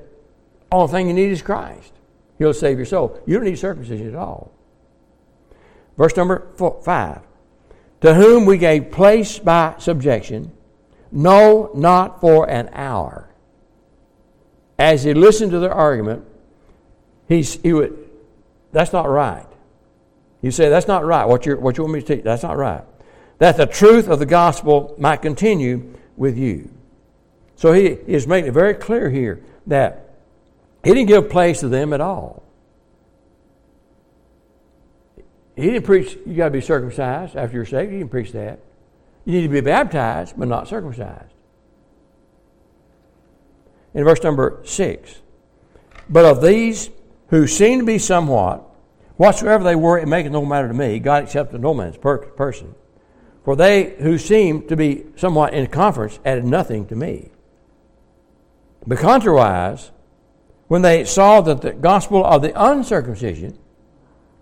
all 0.71 0.87
thing 0.87 1.07
you 1.07 1.13
need 1.13 1.31
is 1.31 1.41
Christ. 1.41 1.93
He'll 2.37 2.53
save 2.53 2.77
your 2.77 2.85
soul. 2.85 3.19
You 3.25 3.35
don't 3.35 3.45
need 3.45 3.57
circumcision 3.57 4.09
at 4.09 4.15
all. 4.15 4.51
Verse 5.97 6.15
number 6.15 6.47
four, 6.55 6.81
5. 6.83 7.21
to 8.01 8.13
whom 8.15 8.45
we 8.45 8.57
gave 8.57 8.91
place 8.91 9.39
by 9.39 9.75
subjection, 9.77 10.51
no, 11.11 11.71
not 11.73 12.21
for 12.21 12.49
an 12.49 12.69
hour. 12.73 13.29
As 14.79 15.03
he 15.03 15.13
listened 15.13 15.51
to 15.51 15.59
their 15.59 15.73
argument, 15.73 16.25
he's, 17.27 17.61
he 17.61 17.73
would, 17.73 18.09
that's 18.71 18.91
not 18.91 19.07
right. 19.09 19.45
You 20.41 20.51
say, 20.51 20.69
that's 20.69 20.87
not 20.87 21.05
right. 21.05 21.25
What, 21.25 21.45
you 21.45 21.55
what 21.57 21.77
you 21.77 21.83
want 21.83 21.93
me 21.93 22.01
to 22.01 22.15
teach, 22.15 22.23
that's 22.23 22.43
not 22.43 22.57
right. 22.57 22.83
That 23.41 23.57
the 23.57 23.65
truth 23.65 24.07
of 24.07 24.19
the 24.19 24.27
gospel 24.27 24.93
might 24.99 25.23
continue 25.23 25.95
with 26.15 26.37
you. 26.37 26.69
So 27.55 27.73
he 27.73 27.87
is 27.87 28.27
making 28.27 28.49
it 28.49 28.53
very 28.53 28.75
clear 28.75 29.09
here 29.09 29.41
that 29.65 30.13
he 30.83 30.91
didn't 30.91 31.07
give 31.07 31.27
place 31.27 31.61
to 31.61 31.67
them 31.67 31.91
at 31.91 32.01
all. 32.01 32.43
He 35.55 35.63
didn't 35.63 35.85
preach, 35.85 36.19
you 36.23 36.35
got 36.35 36.45
to 36.45 36.51
be 36.51 36.61
circumcised 36.61 37.35
after 37.35 37.55
you're 37.55 37.65
saved. 37.65 37.91
He 37.91 37.97
didn't 37.97 38.11
preach 38.11 38.31
that. 38.33 38.59
You 39.25 39.33
need 39.33 39.47
to 39.47 39.49
be 39.49 39.61
baptized, 39.61 40.35
but 40.37 40.47
not 40.47 40.67
circumcised. 40.67 41.33
In 43.95 44.03
verse 44.03 44.21
number 44.21 44.61
6, 44.63 45.15
but 46.07 46.25
of 46.25 46.43
these 46.43 46.91
who 47.29 47.47
seem 47.47 47.79
to 47.79 47.85
be 47.87 47.97
somewhat, 47.97 48.61
whatsoever 49.17 49.63
they 49.63 49.75
were, 49.75 49.97
it 49.97 50.07
maketh 50.07 50.31
no 50.31 50.45
matter 50.45 50.67
to 50.67 50.75
me. 50.75 50.99
God 50.99 51.23
accepted 51.23 51.59
no 51.59 51.73
man's 51.73 51.97
per- 51.97 52.19
person. 52.19 52.75
For 53.43 53.55
they 53.55 53.95
who 53.99 54.17
seemed 54.17 54.69
to 54.69 54.75
be 54.75 55.05
somewhat 55.15 55.53
in 55.53 55.65
conference 55.67 56.19
added 56.23 56.45
nothing 56.45 56.85
to 56.87 56.95
me. 56.95 57.31
But 58.85 58.99
contrariwise, 58.99 59.89
when 60.67 60.81
they 60.81 61.05
saw 61.05 61.41
that 61.41 61.61
the 61.61 61.73
gospel 61.73 62.23
of 62.25 62.41
the 62.41 62.53
uncircumcision 62.55 63.57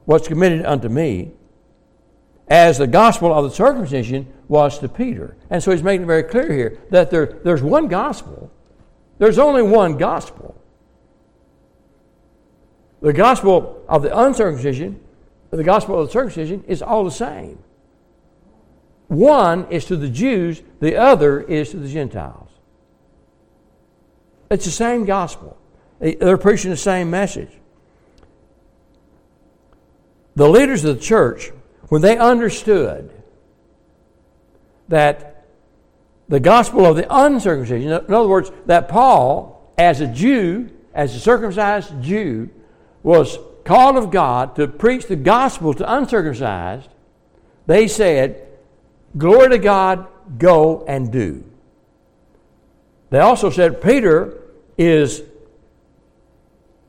was 0.06 0.28
committed 0.28 0.66
unto 0.66 0.90
me, 0.90 1.32
as 2.48 2.78
the 2.78 2.88
gospel 2.88 3.32
of 3.32 3.44
the 3.44 3.52
circumcision 3.52 4.28
was 4.48 4.80
to 4.80 4.90
Peter. 4.90 5.38
And 5.50 5.62
so 5.62 5.72
he's 5.72 5.84
making 5.84 6.04
it 6.04 6.08
very 6.08 6.24
clear 6.24 6.52
here 6.52 6.80
that 6.90 7.12
there, 7.12 7.40
there's 7.44 7.62
one 7.62 7.88
gospel. 7.88 8.52
There's 9.20 9.38
only 9.38 9.62
one 9.62 9.98
gospel. 9.98 10.60
The 13.02 13.14
gospel 13.14 13.84
of 13.88 14.02
the 14.02 14.18
uncircumcision, 14.18 15.00
the 15.52 15.64
gospel 15.64 16.00
of 16.00 16.08
the 16.08 16.12
circumcision 16.12 16.64
is 16.68 16.82
all 16.82 17.04
the 17.04 17.12
same. 17.12 17.60
One 19.10 19.66
is 19.72 19.86
to 19.86 19.98
the 19.98 20.08
Jews, 20.08 20.62
the 20.80 20.96
other 20.96 21.42
is 21.42 21.72
to 21.72 21.78
the 21.78 21.90
Gentiles. 21.90 22.50
It's 24.52 24.66
the 24.66 24.72
same 24.72 25.06
gospel. 25.06 25.58
They're 26.00 26.38
preaching 26.38 26.70
the 26.72 26.78
same 26.78 27.10
message. 27.10 27.50
The 30.36 30.48
leaders 30.48 30.86
of 30.86 30.96
the 30.96 31.02
church, 31.02 31.52
when 31.90 32.02
they 32.02 32.18
understood 32.18 33.12
that 34.88 35.46
the 36.30 36.40
gospel 36.40 36.86
of 36.86 36.96
the 36.96 37.08
uncircumcision, 37.10 37.92
in 37.92 38.14
other 38.14 38.28
words, 38.28 38.52
that 38.68 38.90
Paul, 38.90 39.74
as 39.78 40.02
a 40.02 40.08
Jew, 40.08 40.70
as 40.94 41.16
a 41.16 41.20
circumcised 41.20 42.02
Jew, 42.04 42.50
was 43.02 43.40
called 43.66 43.98
of 43.98 44.12
God 44.12 44.56
to 44.58 44.68
preach 44.68 45.08
the 45.08 45.16
gospel 45.16 45.74
to 45.74 45.94
uncircumcised, 45.94 46.90
they 47.66 47.88
said, 47.88 48.46
Glory 49.18 49.50
to 49.50 49.58
God, 49.58 50.08
go 50.38 50.86
and 50.86 51.12
do. 51.12 51.44
They 53.10 53.20
also 53.20 53.50
said 53.50 53.82
Peter 53.82 54.38
is 54.78 55.24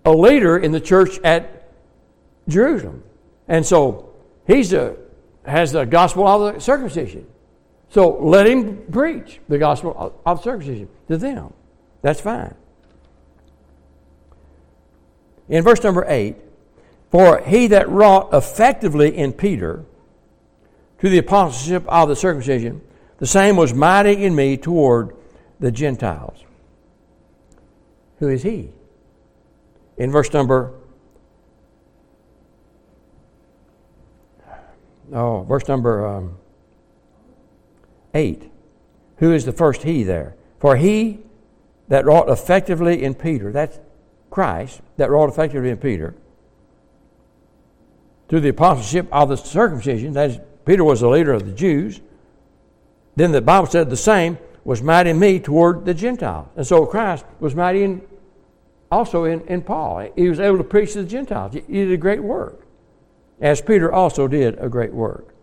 a 0.05 0.12
leader 0.12 0.59
in 0.59 0.73
the 0.73 0.81
church 0.81 1.19
at 1.21 1.69
Jerusalem. 2.49 3.03
And 3.49 3.65
so 3.65 4.12
he's 4.47 4.73
a, 4.73 4.97
has 5.45 5.73
the 5.73 5.85
gospel 5.85 6.27
of 6.27 6.55
the 6.55 6.61
circumcision. 6.61 7.27
So 7.89 8.19
let 8.21 8.47
him 8.47 8.85
preach 8.91 9.41
the 9.49 9.59
gospel 9.59 10.15
of, 10.25 10.43
circumcision 10.43 10.89
to 11.09 11.16
them. 11.16 11.53
That's 12.03 12.21
fine. 12.21 12.55
In 15.49 15.64
verse 15.64 15.83
number 15.83 16.05
8, 16.07 16.37
for 17.11 17.42
he 17.42 17.66
that 17.68 17.88
wrought 17.88 18.33
effectively 18.33 19.16
in 19.16 19.33
Peter, 19.33 19.85
to 21.01 21.09
the 21.09 21.19
apostleship 21.19 21.85
of 21.89 22.09
the 22.09 22.17
circumcision, 22.17 22.81
the 23.19 23.27
same 23.27 23.57
was 23.57 23.75
mighty 23.75 24.25
in 24.25 24.35
me 24.35 24.57
toward 24.57 25.15
the 25.59 25.71
Gentiles. 25.71 26.45
Who 28.19 28.29
is 28.29 28.43
he? 28.43 28.71
In 29.97 30.11
verse 30.11 30.33
number 30.33 30.75
oh, 35.13 35.43
verse 35.43 35.67
number 35.69 36.07
um, 36.07 36.39
eight. 38.15 38.51
Who 39.17 39.33
is 39.33 39.45
the 39.45 39.53
first 39.53 39.83
he 39.83 40.03
there? 40.03 40.35
For 40.59 40.77
he 40.77 41.21
that 41.89 42.05
wrought 42.05 42.29
effectively 42.29 43.03
in 43.03 43.15
Peter, 43.15 43.53
that's 43.53 43.79
Christ, 44.31 44.81
that 44.97 45.11
wrought 45.11 45.29
effectively 45.29 45.71
in 45.71 45.77
Peter, 45.77 46.15
to 48.29 48.39
the 48.39 48.51
apostleship 48.51 49.09
of 49.11 49.29
the 49.29 49.37
circumcision, 49.37 50.13
that 50.13 50.31
is 50.31 50.39
Peter 50.70 50.85
was 50.85 51.00
the 51.00 51.09
leader 51.09 51.33
of 51.33 51.46
the 51.46 51.52
Jews. 51.52 52.00
Then 53.16 53.33
the 53.33 53.40
Bible 53.40 53.66
said 53.66 53.90
the 53.90 53.96
same 53.96 54.38
was 54.62 54.80
mighty 54.80 55.11
in 55.11 55.18
me 55.18 55.40
toward 55.40 55.85
the 55.85 55.92
Gentiles. 55.92 56.46
And 56.54 56.64
so 56.64 56.87
Christ 56.87 57.24
was 57.40 57.56
mighty 57.56 57.83
in, 57.83 58.02
also 58.88 59.24
in, 59.24 59.40
in 59.48 59.62
Paul. 59.62 60.09
He 60.14 60.28
was 60.28 60.38
able 60.38 60.59
to 60.59 60.62
preach 60.62 60.92
to 60.92 61.02
the 61.02 61.09
Gentiles. 61.09 61.54
He 61.54 61.61
did 61.61 61.90
a 61.90 61.96
great 61.96 62.22
work, 62.22 62.64
as 63.40 63.61
Peter 63.61 63.92
also 63.92 64.28
did 64.28 64.61
a 64.61 64.68
great 64.68 64.92
work. 64.92 65.35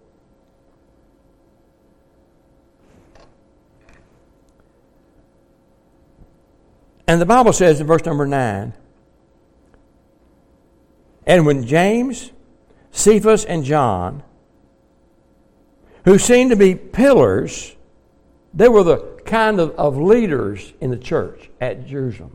And 7.05 7.19
the 7.19 7.25
Bible 7.25 7.51
says 7.51 7.81
in 7.81 7.87
verse 7.87 8.05
number 8.05 8.25
9, 8.25 8.71
and 11.25 11.45
when 11.45 11.67
James, 11.67 12.31
Cephas, 12.91 13.43
and 13.43 13.65
John 13.65 14.23
who 16.07 16.17
seemed 16.17 16.51
to 16.51 16.55
be 16.55 16.73
pillars. 16.73 17.75
They 18.53 18.69
were 18.69 18.83
the 18.83 18.99
kind 19.25 19.59
of, 19.59 19.71
of 19.71 19.97
leaders 19.97 20.71
in 20.79 20.89
the 20.89 20.97
church 20.97 21.49
at 21.59 21.85
Jerusalem. 21.85 22.31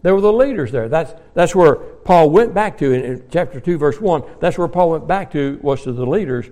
They 0.00 0.10
were 0.10 0.22
the 0.22 0.32
leaders 0.32 0.72
there. 0.72 0.88
That's, 0.88 1.12
that's 1.34 1.54
where 1.54 1.74
Paul 1.74 2.30
went 2.30 2.54
back 2.54 2.78
to 2.78 2.92
in, 2.92 3.04
in 3.04 3.24
chapter 3.30 3.60
2, 3.60 3.76
verse 3.76 4.00
1. 4.00 4.22
That's 4.40 4.56
where 4.56 4.68
Paul 4.68 4.92
went 4.92 5.06
back 5.06 5.32
to, 5.32 5.58
was 5.60 5.82
to 5.82 5.92
the 5.92 6.06
leaders, 6.06 6.46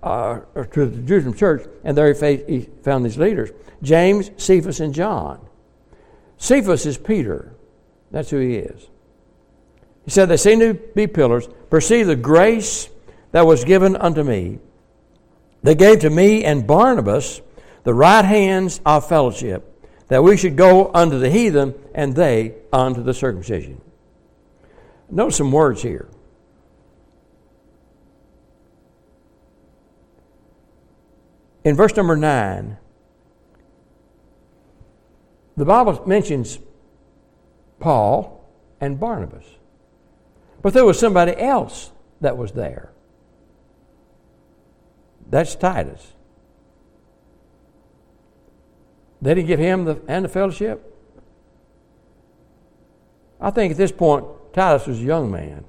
uh, 0.00 0.42
to 0.54 0.86
the 0.86 1.02
Jerusalem 1.02 1.34
church, 1.34 1.66
and 1.82 1.98
there 1.98 2.14
he, 2.14 2.44
he 2.48 2.68
found 2.84 3.04
these 3.04 3.18
leaders 3.18 3.50
James, 3.82 4.30
Cephas, 4.36 4.78
and 4.78 4.94
John. 4.94 5.44
Cephas 6.36 6.86
is 6.86 6.98
Peter. 6.98 7.52
That's 8.12 8.30
who 8.30 8.38
he 8.38 8.58
is. 8.58 8.86
He 10.04 10.12
said, 10.12 10.26
They 10.26 10.36
seem 10.36 10.60
to 10.60 10.74
be 10.74 11.08
pillars. 11.08 11.48
Perceive 11.68 12.06
the 12.06 12.14
grace 12.14 12.88
that 13.32 13.44
was 13.44 13.64
given 13.64 13.96
unto 13.96 14.22
me 14.22 14.60
they 15.62 15.74
gave 15.74 16.00
to 16.00 16.10
me 16.10 16.44
and 16.44 16.66
Barnabas 16.66 17.40
the 17.84 17.94
right 17.94 18.24
hands 18.24 18.80
of 18.84 19.08
fellowship, 19.08 19.68
that 20.08 20.22
we 20.22 20.36
should 20.36 20.56
go 20.56 20.90
unto 20.92 21.18
the 21.18 21.30
heathen 21.30 21.74
and 21.94 22.14
they 22.14 22.54
unto 22.72 23.02
the 23.02 23.14
circumcision. 23.14 23.80
Note 25.10 25.30
some 25.30 25.52
words 25.52 25.82
here. 25.82 26.08
In 31.64 31.76
verse 31.76 31.94
number 31.96 32.16
9, 32.16 32.76
the 35.56 35.64
Bible 35.64 36.02
mentions 36.06 36.58
Paul 37.78 38.48
and 38.80 38.98
Barnabas. 38.98 39.44
But 40.60 40.72
there 40.72 40.84
was 40.84 40.98
somebody 40.98 41.36
else 41.36 41.92
that 42.20 42.36
was 42.36 42.52
there. 42.52 42.91
That's 45.32 45.54
Titus. 45.54 46.12
They 49.22 49.34
didn't 49.34 49.46
give 49.46 49.58
him 49.58 49.86
the, 49.86 49.98
and 50.06 50.26
the 50.26 50.28
fellowship. 50.28 50.94
I 53.40 53.50
think 53.50 53.70
at 53.70 53.78
this 53.78 53.92
point, 53.92 54.26
Titus 54.52 54.86
was 54.86 54.98
a 54.98 55.02
young 55.02 55.30
man. 55.30 55.64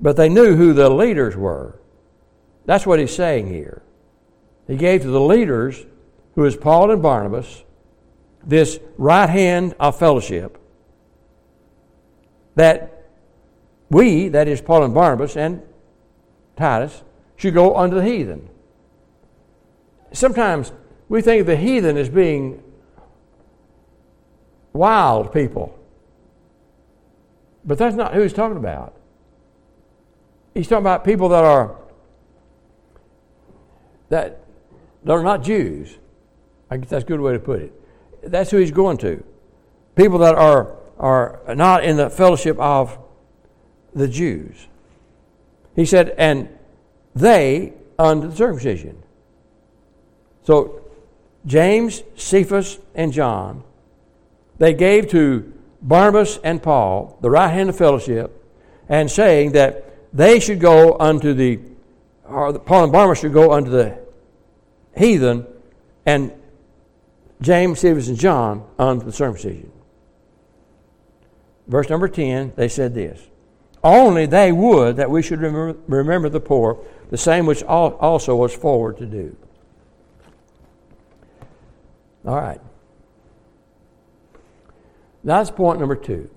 But 0.00 0.16
they 0.16 0.28
knew 0.28 0.54
who 0.54 0.72
the 0.72 0.88
leaders 0.88 1.36
were. 1.36 1.80
That's 2.64 2.86
what 2.86 3.00
he's 3.00 3.14
saying 3.14 3.48
here. 3.48 3.82
He 4.68 4.76
gave 4.76 5.02
to 5.02 5.08
the 5.08 5.20
leaders, 5.20 5.84
who 6.36 6.44
is 6.44 6.56
Paul 6.56 6.92
and 6.92 7.02
Barnabas, 7.02 7.64
this 8.46 8.78
right 8.96 9.28
hand 9.28 9.74
of 9.80 9.98
fellowship 9.98 10.58
that 12.54 13.08
we, 13.90 14.28
that 14.28 14.46
is 14.46 14.60
Paul 14.60 14.84
and 14.84 14.94
Barnabas, 14.94 15.36
and 15.36 15.62
Titus, 16.60 17.02
should 17.36 17.54
go 17.54 17.74
unto 17.74 17.96
the 17.96 18.04
heathen. 18.04 18.48
Sometimes 20.12 20.72
we 21.08 21.22
think 21.22 21.40
of 21.40 21.46
the 21.46 21.56
heathen 21.56 21.96
as 21.96 22.10
being 22.10 22.62
wild 24.74 25.32
people. 25.32 25.76
But 27.64 27.78
that's 27.78 27.96
not 27.96 28.12
who 28.12 28.20
he's 28.20 28.34
talking 28.34 28.58
about. 28.58 28.94
He's 30.54 30.68
talking 30.68 30.82
about 30.82 31.04
people 31.04 31.30
that 31.30 31.44
are 31.44 31.76
that 34.10 34.40
they're 35.02 35.22
not 35.22 35.42
Jews. 35.42 35.96
I 36.70 36.76
guess 36.76 36.90
that's 36.90 37.04
a 37.04 37.06
good 37.06 37.20
way 37.20 37.32
to 37.32 37.38
put 37.38 37.60
it. 37.60 37.72
That's 38.30 38.50
who 38.50 38.58
he's 38.58 38.70
going 38.70 38.98
to. 38.98 39.24
People 39.96 40.18
that 40.18 40.34
are, 40.34 40.76
are 40.98 41.40
not 41.54 41.84
in 41.84 41.96
the 41.96 42.10
fellowship 42.10 42.58
of 42.58 42.98
the 43.94 44.08
Jews. 44.08 44.66
He 45.80 45.86
said, 45.86 46.14
and 46.18 46.50
they 47.14 47.72
unto 47.98 48.28
the 48.28 48.36
circumcision. 48.36 49.02
So 50.42 50.82
James, 51.46 52.02
Cephas, 52.16 52.78
and 52.94 53.14
John, 53.14 53.64
they 54.58 54.74
gave 54.74 55.08
to 55.12 55.50
Barnabas 55.80 56.38
and 56.44 56.62
Paul 56.62 57.16
the 57.22 57.30
right 57.30 57.48
hand 57.48 57.70
of 57.70 57.78
fellowship, 57.78 58.44
and 58.90 59.10
saying 59.10 59.52
that 59.52 60.14
they 60.14 60.38
should 60.38 60.60
go 60.60 60.98
unto 61.00 61.32
the, 61.32 61.60
or 62.28 62.58
Paul 62.58 62.84
and 62.84 62.92
Barnabas 62.92 63.20
should 63.20 63.32
go 63.32 63.52
unto 63.52 63.70
the 63.70 63.98
heathen, 64.94 65.46
and 66.04 66.30
James, 67.40 67.80
Cephas, 67.80 68.08
and 68.08 68.18
John 68.18 68.68
unto 68.78 69.06
the 69.06 69.12
circumcision. 69.12 69.72
Verse 71.66 71.88
number 71.88 72.06
10, 72.06 72.52
they 72.54 72.68
said 72.68 72.94
this 72.94 73.29
Only 73.82 74.26
they 74.26 74.52
would 74.52 74.96
that 74.96 75.10
we 75.10 75.22
should 75.22 75.40
remember, 75.40 76.28
the 76.28 76.40
poor, 76.40 76.78
the 77.10 77.16
same 77.16 77.46
which 77.46 77.62
also 77.62 78.36
was 78.36 78.54
forward 78.54 78.98
to 78.98 79.06
do. 79.06 79.36
All 82.26 82.36
right. 82.36 82.60
That's 85.24 85.50
point 85.50 85.80
number 85.80 85.96
two. 85.96 86.30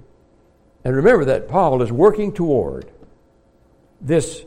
And 0.85 0.95
remember 0.95 1.25
that 1.25 1.47
Paul 1.47 1.81
is 1.81 1.91
working 1.91 2.33
toward 2.33 2.89
this, 4.01 4.43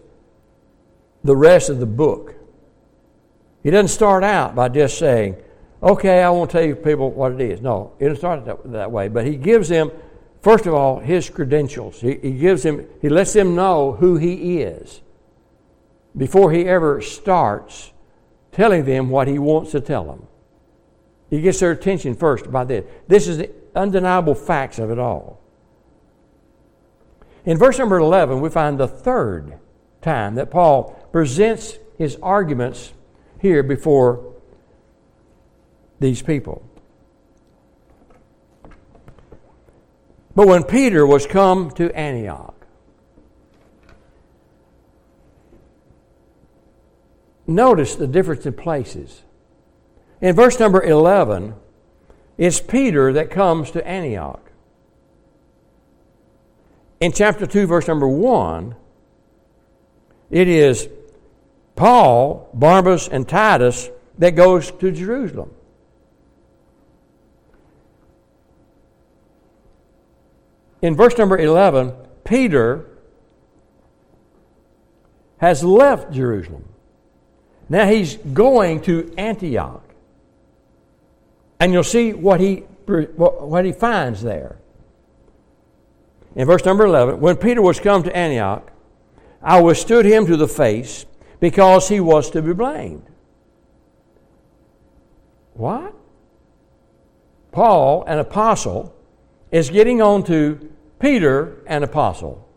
the 1.24 1.36
rest 1.36 1.68
of 1.70 1.78
the 1.80 1.86
book. 1.86 2.34
He 3.62 3.70
doesn't 3.70 3.88
start 3.88 4.22
out 4.22 4.54
by 4.54 4.68
just 4.68 4.98
saying, 4.98 5.36
okay, 5.82 6.22
I 6.22 6.30
won't 6.30 6.50
tell 6.50 6.64
you 6.64 6.76
people 6.76 7.10
what 7.10 7.32
it 7.32 7.40
is. 7.40 7.60
No, 7.60 7.92
it 7.98 8.04
doesn't 8.04 8.18
start 8.18 8.44
that, 8.44 8.72
that 8.72 8.90
way. 8.90 9.08
But 9.08 9.26
he 9.26 9.36
gives 9.36 9.68
them, 9.68 9.90
first 10.46 10.64
of 10.64 10.74
all, 10.74 11.00
his 11.00 11.28
credentials. 11.28 12.00
He, 12.00 12.18
he 12.22 12.30
gives 12.30 12.64
him, 12.64 12.86
he 13.02 13.08
lets 13.08 13.32
them 13.32 13.56
know 13.56 13.94
who 13.94 14.14
he 14.16 14.62
is 14.62 15.00
before 16.16 16.52
he 16.52 16.66
ever 16.66 17.00
starts 17.00 17.90
telling 18.52 18.84
them 18.84 19.10
what 19.10 19.26
he 19.26 19.40
wants 19.40 19.72
to 19.72 19.80
tell 19.80 20.04
them. 20.04 20.28
He 21.30 21.40
gets 21.40 21.58
their 21.58 21.72
attention 21.72 22.14
first 22.14 22.48
by 22.52 22.62
this. 22.62 22.84
This 23.08 23.26
is 23.26 23.38
the 23.38 23.50
undeniable 23.74 24.36
facts 24.36 24.78
of 24.78 24.92
it 24.92 25.00
all. 25.00 25.40
In 27.44 27.58
verse 27.58 27.76
number 27.80 27.98
11, 27.98 28.40
we 28.40 28.48
find 28.48 28.78
the 28.78 28.86
third 28.86 29.58
time 30.00 30.36
that 30.36 30.52
Paul 30.52 30.92
presents 31.10 31.76
his 31.98 32.18
arguments 32.22 32.92
here 33.40 33.64
before 33.64 34.32
these 35.98 36.22
people. 36.22 36.62
But 40.36 40.48
when 40.48 40.64
Peter 40.64 41.06
was 41.06 41.26
come 41.26 41.70
to 41.72 41.90
Antioch, 41.96 42.66
notice 47.46 47.96
the 47.96 48.06
difference 48.06 48.44
in 48.44 48.52
places. 48.52 49.22
In 50.20 50.36
verse 50.36 50.60
number 50.60 50.82
11, 50.82 51.54
it's 52.36 52.60
Peter 52.60 53.14
that 53.14 53.30
comes 53.30 53.70
to 53.70 53.88
Antioch. 53.88 54.42
In 57.00 57.12
chapter 57.12 57.46
2, 57.46 57.66
verse 57.66 57.88
number 57.88 58.06
1, 58.06 58.74
it 60.30 60.48
is 60.48 60.86
Paul, 61.76 62.50
Barnabas, 62.52 63.08
and 63.08 63.26
Titus 63.26 63.88
that 64.18 64.32
goes 64.32 64.70
to 64.70 64.92
Jerusalem. 64.92 65.55
In 70.82 70.94
verse 70.94 71.16
number 71.16 71.38
11, 71.38 71.92
Peter 72.24 72.86
has 75.38 75.62
left 75.64 76.12
Jerusalem. 76.12 76.64
Now 77.68 77.86
he's 77.86 78.16
going 78.16 78.82
to 78.82 79.12
Antioch. 79.16 79.82
And 81.58 81.72
you'll 81.72 81.84
see 81.84 82.12
what 82.12 82.40
he, 82.40 82.56
what 82.86 83.64
he 83.64 83.72
finds 83.72 84.22
there. 84.22 84.58
In 86.34 86.46
verse 86.46 86.64
number 86.64 86.84
11, 86.84 87.20
when 87.20 87.36
Peter 87.36 87.62
was 87.62 87.80
come 87.80 88.02
to 88.02 88.14
Antioch, 88.14 88.70
I 89.42 89.60
withstood 89.60 90.04
him 90.04 90.26
to 90.26 90.36
the 90.36 90.48
face 90.48 91.06
because 91.40 91.88
he 91.88 92.00
was 92.00 92.30
to 92.30 92.42
be 92.42 92.52
blamed. 92.52 93.06
What? 95.54 95.94
Paul, 97.52 98.04
an 98.06 98.18
apostle, 98.18 98.95
is 99.50 99.70
getting 99.70 100.02
on 100.02 100.24
to 100.24 100.70
Peter, 100.98 101.62
an 101.66 101.82
apostle. 101.82 102.48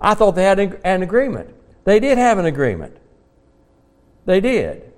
I 0.00 0.14
thought 0.14 0.32
they 0.32 0.44
had 0.44 0.58
an 0.60 1.02
agreement. 1.02 1.54
They 1.84 2.00
did 2.00 2.18
have 2.18 2.38
an 2.38 2.46
agreement. 2.46 2.96
They 4.26 4.40
did. 4.40 4.92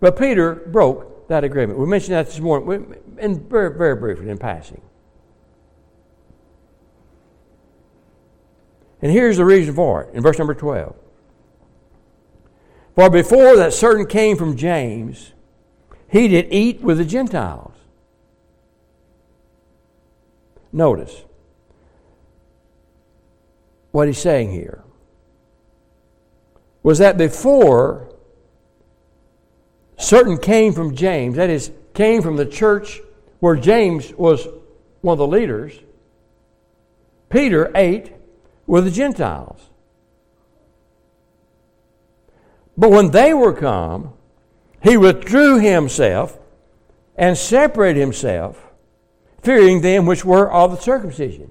But 0.00 0.18
Peter 0.18 0.54
broke 0.54 1.28
that 1.28 1.44
agreement. 1.44 1.78
We 1.78 1.86
mentioned 1.86 2.14
that 2.14 2.26
this 2.26 2.40
morning, 2.40 2.94
and 3.18 3.48
very, 3.48 3.76
very 3.76 3.96
briefly 3.96 4.28
in 4.30 4.38
passing. 4.38 4.80
And 9.00 9.12
here's 9.12 9.36
the 9.36 9.44
reason 9.44 9.74
for 9.74 10.02
it 10.02 10.14
in 10.14 10.22
verse 10.22 10.38
number 10.38 10.54
12. 10.54 10.94
For 12.94 13.10
before 13.10 13.56
that 13.56 13.72
certain 13.72 14.06
came 14.06 14.36
from 14.36 14.56
James, 14.56 15.32
he 16.08 16.26
did 16.26 16.52
eat 16.52 16.80
with 16.80 16.98
the 16.98 17.04
Gentiles. 17.04 17.77
Notice 20.72 21.24
what 23.90 24.06
he's 24.06 24.18
saying 24.18 24.52
here 24.52 24.82
was 26.82 26.98
that 26.98 27.16
before 27.16 28.14
certain 29.96 30.38
came 30.38 30.72
from 30.72 30.94
James, 30.94 31.36
that 31.36 31.50
is, 31.50 31.70
came 31.94 32.22
from 32.22 32.36
the 32.36 32.46
church 32.46 33.00
where 33.40 33.56
James 33.56 34.12
was 34.14 34.46
one 35.00 35.12
of 35.12 35.18
the 35.18 35.26
leaders, 35.26 35.72
Peter 37.28 37.70
ate 37.74 38.12
with 38.66 38.84
the 38.84 38.90
Gentiles. 38.90 39.60
But 42.76 42.90
when 42.90 43.10
they 43.10 43.34
were 43.34 43.52
come, 43.52 44.12
he 44.82 44.96
withdrew 44.96 45.58
himself 45.58 46.38
and 47.16 47.36
separated 47.36 47.98
himself, 47.98 48.67
fearing 49.42 49.80
them 49.80 50.06
which 50.06 50.24
were 50.24 50.50
of 50.50 50.72
the 50.72 50.80
circumcision. 50.80 51.50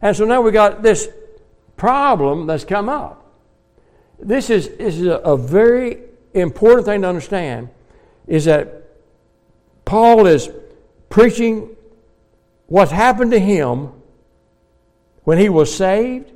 And 0.00 0.16
so 0.16 0.24
now 0.24 0.40
we 0.40 0.52
got 0.52 0.82
this 0.82 1.08
problem 1.76 2.46
that's 2.46 2.64
come 2.64 2.88
up. 2.88 3.20
This 4.18 4.50
is, 4.50 4.68
this 4.76 4.96
is 4.96 5.06
a, 5.06 5.16
a 5.16 5.36
very 5.36 5.98
important 6.32 6.86
thing 6.86 7.02
to 7.02 7.08
understand 7.08 7.68
is 8.26 8.44
that 8.46 8.84
Paul 9.84 10.26
is 10.26 10.48
preaching 11.10 11.74
what 12.66 12.90
happened 12.90 13.32
to 13.32 13.38
him 13.38 13.92
when 15.24 15.38
he 15.38 15.48
was 15.48 15.74
saved, 15.74 16.30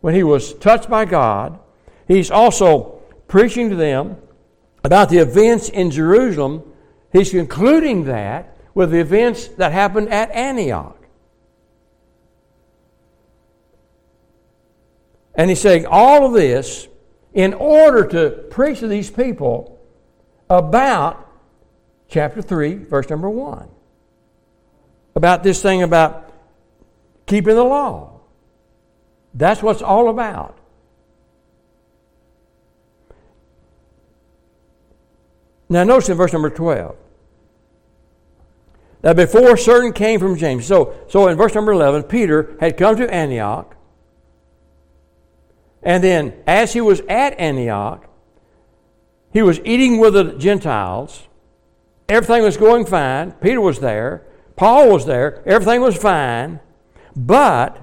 when 0.00 0.14
he 0.14 0.22
was 0.22 0.54
touched 0.54 0.88
by 0.88 1.04
God. 1.04 1.58
He's 2.08 2.30
also 2.30 3.02
preaching 3.28 3.70
to 3.70 3.76
them 3.76 4.16
about 4.84 5.08
the 5.08 5.18
events 5.18 5.68
in 5.68 5.90
Jerusalem. 5.90 6.62
He's 7.12 7.30
concluding 7.30 8.04
that 8.04 8.55
with 8.76 8.90
the 8.90 9.00
events 9.00 9.48
that 9.48 9.72
happened 9.72 10.10
at 10.10 10.30
Antioch. 10.32 11.02
And 15.34 15.48
he's 15.48 15.62
saying 15.62 15.86
all 15.86 16.26
of 16.26 16.34
this 16.34 16.86
in 17.32 17.54
order 17.54 18.06
to 18.06 18.28
preach 18.50 18.80
to 18.80 18.86
these 18.86 19.10
people 19.10 19.80
about 20.50 21.26
chapter 22.10 22.42
3, 22.42 22.74
verse 22.74 23.08
number 23.08 23.30
1. 23.30 23.66
About 25.14 25.42
this 25.42 25.62
thing 25.62 25.82
about 25.82 26.30
keeping 27.24 27.54
the 27.54 27.64
law. 27.64 28.20
That's 29.32 29.62
what's 29.62 29.80
all 29.80 30.10
about. 30.10 30.58
Now, 35.70 35.82
notice 35.84 36.10
in 36.10 36.18
verse 36.18 36.34
number 36.34 36.50
12 36.50 36.94
that 39.06 39.14
before 39.14 39.56
certain 39.56 39.92
came 39.92 40.18
from 40.18 40.36
James. 40.36 40.66
So, 40.66 40.92
so 41.08 41.28
in 41.28 41.36
verse 41.36 41.54
number 41.54 41.70
11, 41.70 42.02
Peter 42.02 42.56
had 42.58 42.76
come 42.76 42.96
to 42.96 43.08
Antioch. 43.08 43.76
And 45.80 46.02
then, 46.02 46.34
as 46.44 46.72
he 46.72 46.80
was 46.80 47.02
at 47.08 47.38
Antioch, 47.38 48.04
he 49.32 49.42
was 49.42 49.60
eating 49.64 49.98
with 49.98 50.14
the 50.14 50.32
Gentiles. 50.32 51.22
Everything 52.08 52.42
was 52.42 52.56
going 52.56 52.84
fine. 52.84 53.30
Peter 53.30 53.60
was 53.60 53.78
there. 53.78 54.26
Paul 54.56 54.90
was 54.90 55.06
there. 55.06 55.40
Everything 55.46 55.82
was 55.82 55.96
fine. 55.96 56.58
But 57.14 57.78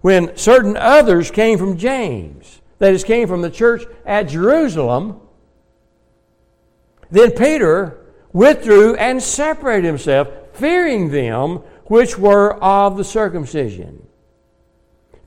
when 0.00 0.36
certain 0.36 0.76
others 0.76 1.32
came 1.32 1.58
from 1.58 1.76
James, 1.76 2.62
that 2.78 2.94
is, 2.94 3.02
came 3.02 3.26
from 3.26 3.42
the 3.42 3.50
church 3.50 3.82
at 4.06 4.28
Jerusalem, 4.28 5.20
then 7.10 7.32
Peter 7.32 7.98
withdrew 8.32 8.94
and 8.94 9.20
separated 9.20 9.84
himself, 9.84 10.28
fearing 10.58 11.10
them 11.10 11.62
which 11.86 12.18
were 12.18 12.54
of 12.62 12.96
the 12.96 13.04
circumcision, 13.04 14.06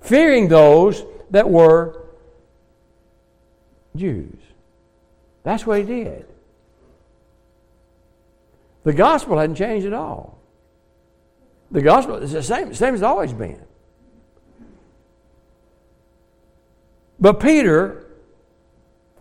fearing 0.01 0.47
those 0.47 1.03
that 1.31 1.49
were 1.49 2.05
Jews. 3.95 4.37
That's 5.43 5.65
what 5.65 5.79
he 5.79 5.85
did. 5.85 6.25
The 8.83 8.93
gospel 8.93 9.37
hadn't 9.37 9.55
changed 9.55 9.85
at 9.85 9.93
all. 9.93 10.39
The 11.71 11.81
gospel 11.81 12.15
is 12.17 12.31
the 12.31 12.43
same, 12.43 12.73
same 12.73 12.93
as 12.93 13.03
always 13.03 13.31
been. 13.31 13.61
But 17.19 17.39
Peter, 17.39 18.07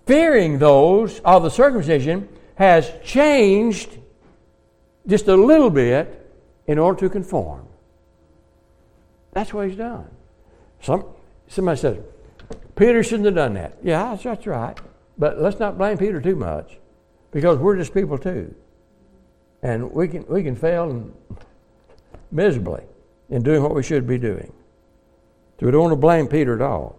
fearing 0.07 0.59
those 0.59 1.21
of 1.21 1.43
the 1.43 1.51
circumcision, 1.51 2.29
has 2.57 2.91
changed 3.05 4.00
just 5.11 5.29
a 5.29 5.37
little 5.37 5.71
bit 5.71 6.31
in 6.67 6.79
order 6.79 7.01
to 7.01 7.11
conform. 7.11 7.67
That's 9.33 9.53
what 9.53 9.69
he's 9.69 9.77
done. 9.77 10.09
Some, 10.81 11.05
somebody 11.49 11.79
says, 11.79 11.99
Peter 12.77 13.03
shouldn't 13.03 13.27
have 13.27 13.35
done 13.35 13.55
that. 13.55 13.77
Yeah, 13.83 14.17
that's 14.23 14.47
right. 14.47 14.79
But 15.19 15.41
let's 15.41 15.59
not 15.59 15.77
blame 15.77 15.99
Peter 15.99 16.21
too 16.21 16.37
much 16.37 16.79
because 17.31 17.59
we're 17.59 17.77
just 17.77 17.93
people 17.93 18.17
too. 18.17 18.55
And 19.63 19.93
we 19.93 20.09
can, 20.09 20.25
we 20.27 20.43
can 20.43 20.57
fail 20.57 21.11
miserably 22.33 22.85
in 23.29 23.43
doing 23.43 23.63
what 23.63 23.75
we 23.75 23.83
should 23.83 24.07
be 24.07 24.17
doing. 24.17 24.53
So 25.59 25.67
we 25.67 25.73
don't 25.73 25.83
want 25.83 25.93
to 25.93 25.97
blame 25.97 26.27
Peter 26.27 26.55
at 26.55 26.63
all. 26.63 26.99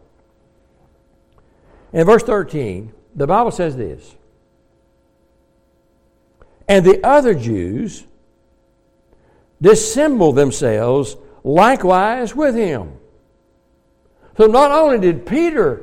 In 1.94 2.06
verse 2.06 2.24
13, 2.24 2.94
the 3.16 3.28
Bible 3.28 3.52
says 3.52 3.76
this 3.76 4.16
And 6.72 6.86
the 6.86 7.06
other 7.06 7.34
Jews 7.34 8.06
dissembled 9.62 10.38
themselves 10.38 11.18
likewise 11.44 12.34
with 12.34 12.56
him. 12.56 12.94
So 14.38 14.46
not 14.46 14.72
only 14.72 14.98
did 14.98 15.26
Peter 15.26 15.82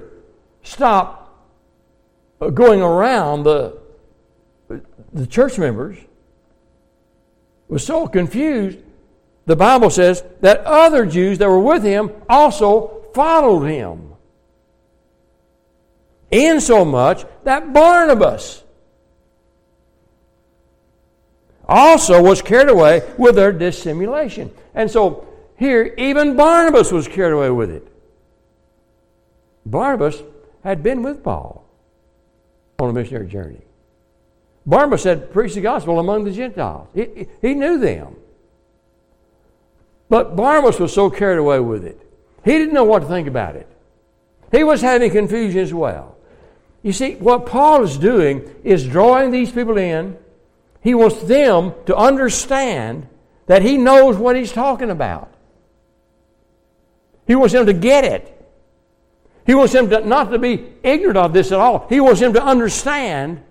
stop 0.63 1.47
uh, 2.41 2.49
going 2.49 2.81
around 2.81 3.43
the, 3.43 3.77
the 5.13 5.27
church 5.27 5.59
members, 5.59 5.99
was 7.69 7.85
so 7.85 8.07
confused, 8.07 8.79
the 9.45 9.57
Bible 9.57 9.91
says 9.91 10.25
that 10.41 10.61
other 10.61 11.05
Jews 11.05 11.37
that 11.37 11.51
were 11.51 11.61
with 11.61 11.83
him 11.83 12.13
also 12.31 13.05
followed 13.13 13.67
him. 13.67 14.15
Insomuch 16.31 17.27
that 17.45 17.75
Barnabas 17.75 18.65
also 21.69 22.23
was 22.23 22.41
carried 22.41 22.71
away 22.71 23.03
with 23.19 23.35
their 23.35 23.53
dissimulation. 23.53 24.51
And 24.75 24.91
so 24.91 25.27
here, 25.59 25.95
even 25.99 26.37
Barnabas 26.37 26.91
was 26.93 27.07
carried 27.07 27.33
away 27.33 27.51
with 27.51 27.71
it. 27.71 27.87
Barnabas 29.67 30.23
had 30.65 30.83
been 30.83 31.03
with 31.03 31.23
Paul 31.23 31.65
on 32.79 32.91
a 32.91 32.93
missionary 32.93 33.27
journey. 33.27 33.61
Barnabas 34.65 35.05
had 35.05 35.33
preached 35.33 35.55
the 35.55 35.61
gospel 35.61 35.99
among 35.99 36.25
the 36.25 36.33
Gentiles. 36.33 36.89
He, 36.95 37.27
he 37.41 37.55
knew 37.55 37.79
them. 37.79 38.17
But 40.09 40.37
Barnabas 40.37 40.79
was 40.79 40.93
so 40.93 41.11
carried 41.11 41.39
away 41.39 41.61
with 41.61 41.85
it. 41.85 42.01
He 42.45 42.53
didn't 42.53 42.75
know 42.75 42.85
what 42.85 43.01
to 43.01 43.07
think 43.07 43.29
about 43.29 43.57
it. 43.57 43.67
He 44.53 44.65
was 44.65 44.81
having 44.81 45.11
confusion 45.11 45.61
as 45.61 45.75
well. 45.75 46.17
You 46.83 46.93
see, 46.93 47.17
what 47.17 47.47
Paul 47.47 47.83
is 47.83 47.99
doing 47.99 48.49
is 48.65 48.87
drawing 48.87 49.31
these 49.31 49.51
people 49.51 49.77
in. 49.77 50.17
He 50.81 50.95
wants 50.95 51.23
them 51.23 51.75
to 51.87 51.97
understand 51.97 53.09
that 53.47 53.63
he 53.63 53.77
knows 53.77 54.17
what 54.17 54.37
he's 54.37 54.53
talking 54.53 54.91
about. 54.91 55.33
He 57.27 57.35
wants 57.35 57.53
them 57.53 57.67
to 57.67 57.73
get 57.73 58.05
it. 58.05 58.35
He 59.47 59.55
wants 59.55 59.73
them 59.73 59.89
to, 59.91 60.05
not 60.05 60.31
to 60.31 60.39
be 60.39 60.75
ignorant 60.83 61.17
of 61.17 61.33
this 61.33 61.53
at 61.53 61.59
all. 61.59 61.87
He 61.89 62.01
wants 62.01 62.21
them 62.21 62.35
to 62.35 62.43
understand 62.43 63.43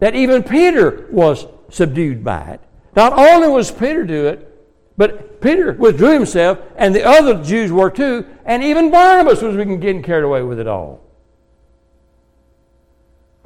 that 0.00 0.14
even 0.14 0.42
Peter 0.42 1.06
was 1.10 1.46
subdued 1.70 2.24
by 2.24 2.42
it. 2.50 2.60
Not 2.96 3.12
only 3.12 3.48
was 3.48 3.70
Peter 3.70 4.04
do 4.04 4.26
it, 4.26 4.48
but 4.96 5.40
Peter 5.40 5.72
withdrew 5.72 6.12
himself, 6.12 6.58
and 6.76 6.94
the 6.94 7.04
other 7.04 7.42
Jews 7.42 7.72
were 7.72 7.90
too, 7.90 8.26
and 8.44 8.62
even 8.62 8.90
Barnabas 8.90 9.40
was 9.40 9.56
getting 9.56 10.02
carried 10.02 10.24
away 10.24 10.42
with 10.42 10.58
it 10.58 10.66
all. 10.66 11.00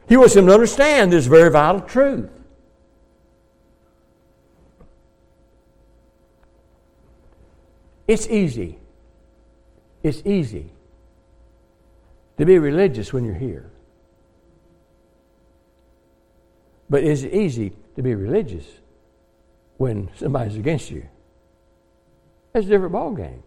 He 0.08 0.16
wants 0.16 0.34
them 0.34 0.46
to 0.46 0.52
understand 0.52 1.12
this 1.12 1.26
very 1.26 1.50
vital 1.50 1.80
truth. 1.80 2.30
It's 8.06 8.28
easy. 8.28 8.78
It's 10.02 10.22
easy 10.24 10.70
to 12.38 12.44
be 12.44 12.58
religious 12.58 13.12
when 13.12 13.24
you're 13.24 13.34
here. 13.34 13.70
But 16.88 17.02
is 17.02 17.24
it 17.24 17.32
easy 17.32 17.72
to 17.96 18.02
be 18.02 18.14
religious 18.14 18.64
when 19.76 20.08
somebody's 20.16 20.56
against 20.56 20.90
you? 20.90 21.08
That's 22.52 22.66
a 22.66 22.68
different 22.68 22.94
ballgame. 22.94 23.42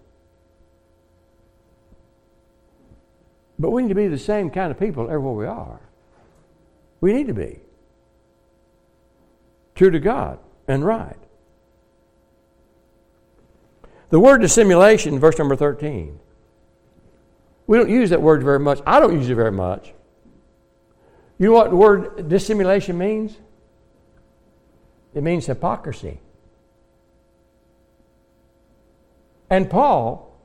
But 3.58 3.72
we 3.72 3.84
need 3.84 3.89
to 3.89 3.95
be 3.95 4.08
the 4.08 4.17
same 4.17 4.50
kind 4.50 4.72
of 4.72 4.80
people 4.80 5.04
everywhere 5.04 5.34
we 5.34 5.45
are. 5.45 5.80
We 7.02 7.14
need 7.14 7.28
to 7.28 7.34
be. 7.34 7.60
True 9.76 9.92
to 9.92 10.00
God 10.00 10.40
and 10.68 10.86
right. 10.86 11.18
The 14.10 14.20
word 14.20 14.42
dissimulation, 14.42 15.20
verse 15.20 15.38
number 15.38 15.56
13. 15.56 16.20
We 17.68 17.78
don't 17.78 17.90
use 17.90 18.10
that 18.10 18.22
word 18.22 18.44
very 18.44 18.60
much. 18.60 18.82
I 18.86 19.00
don't 19.00 19.14
use 19.14 19.30
it 19.30 19.36
very 19.36 19.52
much. 19.52 19.94
You 21.38 21.48
know 21.48 21.54
what 21.54 21.70
the 21.70 21.76
word 21.76 22.28
dissimulation 22.28 22.98
means? 22.98 23.38
It 25.14 25.24
means 25.24 25.46
hypocrisy. 25.46 26.20
And 29.50 29.70
Paul 29.70 30.36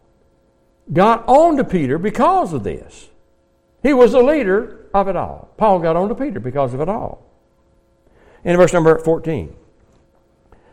got 0.92 1.26
on 1.26 1.56
to 1.56 1.64
Peter 1.64 1.98
because 1.98 2.52
of 2.52 2.62
this. 2.62 3.08
He 3.82 3.92
was 3.92 4.14
a 4.14 4.20
leader 4.20 4.83
of 4.94 5.08
it 5.08 5.16
all. 5.16 5.52
Paul 5.58 5.80
got 5.80 5.96
on 5.96 6.08
to 6.08 6.14
Peter 6.14 6.40
because 6.40 6.72
of 6.72 6.80
it 6.80 6.88
all. 6.88 7.26
In 8.44 8.56
verse 8.56 8.72
number 8.72 8.98
14. 8.98 9.54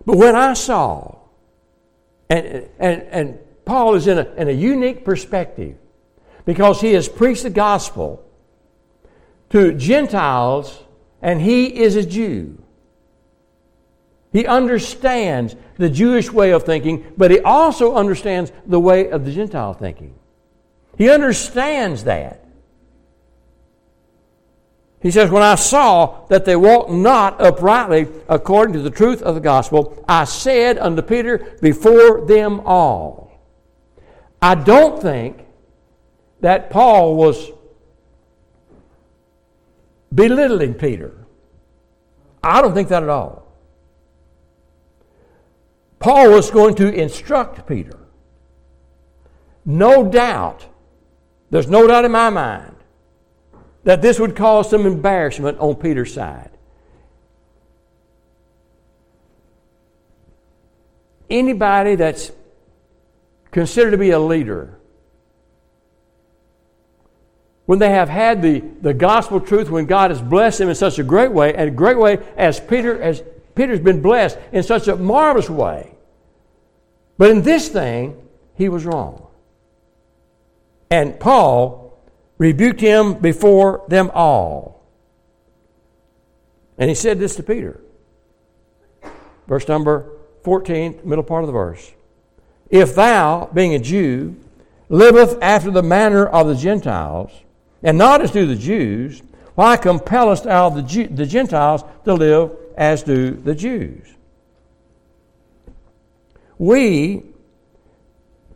But 0.05 0.17
when 0.17 0.35
I 0.35 0.53
saw, 0.53 1.17
and, 2.29 2.69
and, 2.79 3.01
and 3.01 3.39
Paul 3.65 3.95
is 3.95 4.07
in 4.07 4.19
a, 4.19 4.31
in 4.35 4.47
a 4.47 4.51
unique 4.51 5.03
perspective 5.03 5.75
because 6.45 6.79
he 6.79 6.93
has 6.93 7.09
preached 7.09 7.43
the 7.43 7.49
gospel 7.49 8.23
to 9.49 9.73
Gentiles 9.73 10.83
and 11.21 11.41
he 11.41 11.81
is 11.81 11.95
a 11.95 12.05
Jew. 12.05 12.61
He 14.31 14.45
understands 14.45 15.55
the 15.77 15.89
Jewish 15.89 16.31
way 16.31 16.51
of 16.51 16.63
thinking, 16.63 17.11
but 17.17 17.31
he 17.31 17.39
also 17.41 17.95
understands 17.95 18.51
the 18.65 18.79
way 18.79 19.09
of 19.09 19.25
the 19.25 19.31
Gentile 19.31 19.73
thinking. 19.73 20.15
He 20.97 21.09
understands 21.09 22.05
that. 22.05 22.40
He 25.01 25.09
says, 25.09 25.31
When 25.31 25.43
I 25.43 25.55
saw 25.55 26.25
that 26.27 26.45
they 26.45 26.55
walked 26.55 26.91
not 26.91 27.41
uprightly 27.41 28.07
according 28.29 28.73
to 28.73 28.81
the 28.81 28.91
truth 28.91 29.21
of 29.21 29.35
the 29.35 29.41
gospel, 29.41 30.03
I 30.07 30.25
said 30.25 30.77
unto 30.77 31.01
Peter 31.01 31.57
before 31.61 32.25
them 32.25 32.61
all. 32.61 33.39
I 34.41 34.55
don't 34.55 35.01
think 35.01 35.45
that 36.41 36.69
Paul 36.69 37.15
was 37.15 37.51
belittling 40.13 40.75
Peter. 40.75 41.25
I 42.43 42.61
don't 42.61 42.73
think 42.73 42.89
that 42.89 43.03
at 43.03 43.09
all. 43.09 43.47
Paul 45.99 46.31
was 46.31 46.49
going 46.49 46.75
to 46.75 46.91
instruct 46.91 47.67
Peter. 47.67 47.97
No 49.63 50.09
doubt, 50.09 50.65
there's 51.51 51.67
no 51.67 51.85
doubt 51.85 52.05
in 52.05 52.11
my 52.11 52.31
mind 52.31 52.75
that 53.83 54.01
this 54.01 54.19
would 54.19 54.35
cause 54.35 54.69
some 54.69 54.85
embarrassment 54.85 55.59
on 55.59 55.75
Peter's 55.75 56.13
side. 56.13 56.49
Anybody 61.29 61.95
that's 61.95 62.31
considered 63.51 63.91
to 63.91 63.97
be 63.97 64.11
a 64.11 64.19
leader, 64.19 64.77
when 67.65 67.79
they 67.79 67.89
have 67.89 68.09
had 68.09 68.41
the, 68.41 68.59
the 68.81 68.93
gospel 68.93 69.39
truth, 69.39 69.69
when 69.69 69.85
God 69.85 70.11
has 70.11 70.21
blessed 70.21 70.59
them 70.59 70.69
in 70.69 70.75
such 70.75 70.99
a 70.99 71.03
great 71.03 71.31
way, 71.31 71.53
and 71.53 71.69
a 71.69 71.71
great 71.71 71.97
way 71.97 72.19
as 72.35 72.59
Peter 72.59 73.01
as 73.01 73.23
Peter's 73.55 73.79
been 73.79 74.01
blessed 74.01 74.37
in 74.51 74.63
such 74.63 74.87
a 74.87 74.95
marvelous 74.95 75.49
way. 75.49 75.95
But 77.17 77.31
in 77.31 77.41
this 77.43 77.69
thing, 77.69 78.21
he 78.55 78.69
was 78.69 78.85
wrong. 78.85 79.27
And 80.89 81.19
Paul 81.19 81.90
rebuked 82.41 82.81
him 82.81 83.13
before 83.13 83.85
them 83.87 84.09
all. 84.15 84.83
And 86.75 86.89
he 86.89 86.95
said 86.95 87.19
this 87.19 87.35
to 87.35 87.43
Peter. 87.43 87.79
Verse 89.47 89.67
number 89.67 90.09
14, 90.43 91.01
middle 91.03 91.23
part 91.23 91.43
of 91.43 91.47
the 91.47 91.53
verse. 91.53 91.91
If 92.71 92.95
thou, 92.95 93.47
being 93.53 93.75
a 93.75 93.79
Jew, 93.79 94.35
liveth 94.89 95.37
after 95.39 95.69
the 95.69 95.83
manner 95.83 96.25
of 96.25 96.47
the 96.47 96.55
Gentiles, 96.55 97.31
and 97.83 97.95
not 97.95 98.21
as 98.21 98.31
do 98.31 98.47
the 98.47 98.55
Jews, 98.55 99.21
why 99.53 99.77
compellest 99.77 100.45
thou 100.45 100.71
the, 100.71 100.81
Jew, 100.81 101.09
the 101.09 101.27
Gentiles 101.27 101.83
to 102.05 102.15
live 102.15 102.53
as 102.75 103.03
do 103.03 103.35
the 103.35 103.53
Jews? 103.53 104.15
We, 106.57 107.21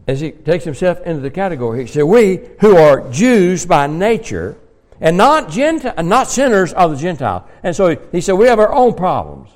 as 0.08 0.22
he 0.22 0.32
takes 0.32 0.63
himself 0.63 1.02
into 1.02 1.22
the 1.22 1.32
category, 1.32 1.82
he 1.82 1.88
said, 1.88 2.04
We 2.04 2.41
who 2.60 2.78
are 2.78 3.10
Jews 3.10 3.65
by 3.65 3.88
nature, 3.88 4.58
and 5.02 5.18
not, 5.18 5.50
Gentile, 5.50 6.04
not 6.04 6.30
sinners 6.30 6.74
of 6.74 6.91
the 6.91 6.98
Gentiles. 6.98 7.44
And 7.63 7.76
so 7.76 7.96
he 8.12 8.22
said, 8.22 8.34
We 8.34 8.48
have 8.48 8.60
our 8.60 8.74
own 8.74 8.94
problems. 8.94 9.50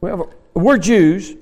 We 0.00 0.10
have, 0.10 0.22
we're 0.54 0.78
Jews. 0.78 1.34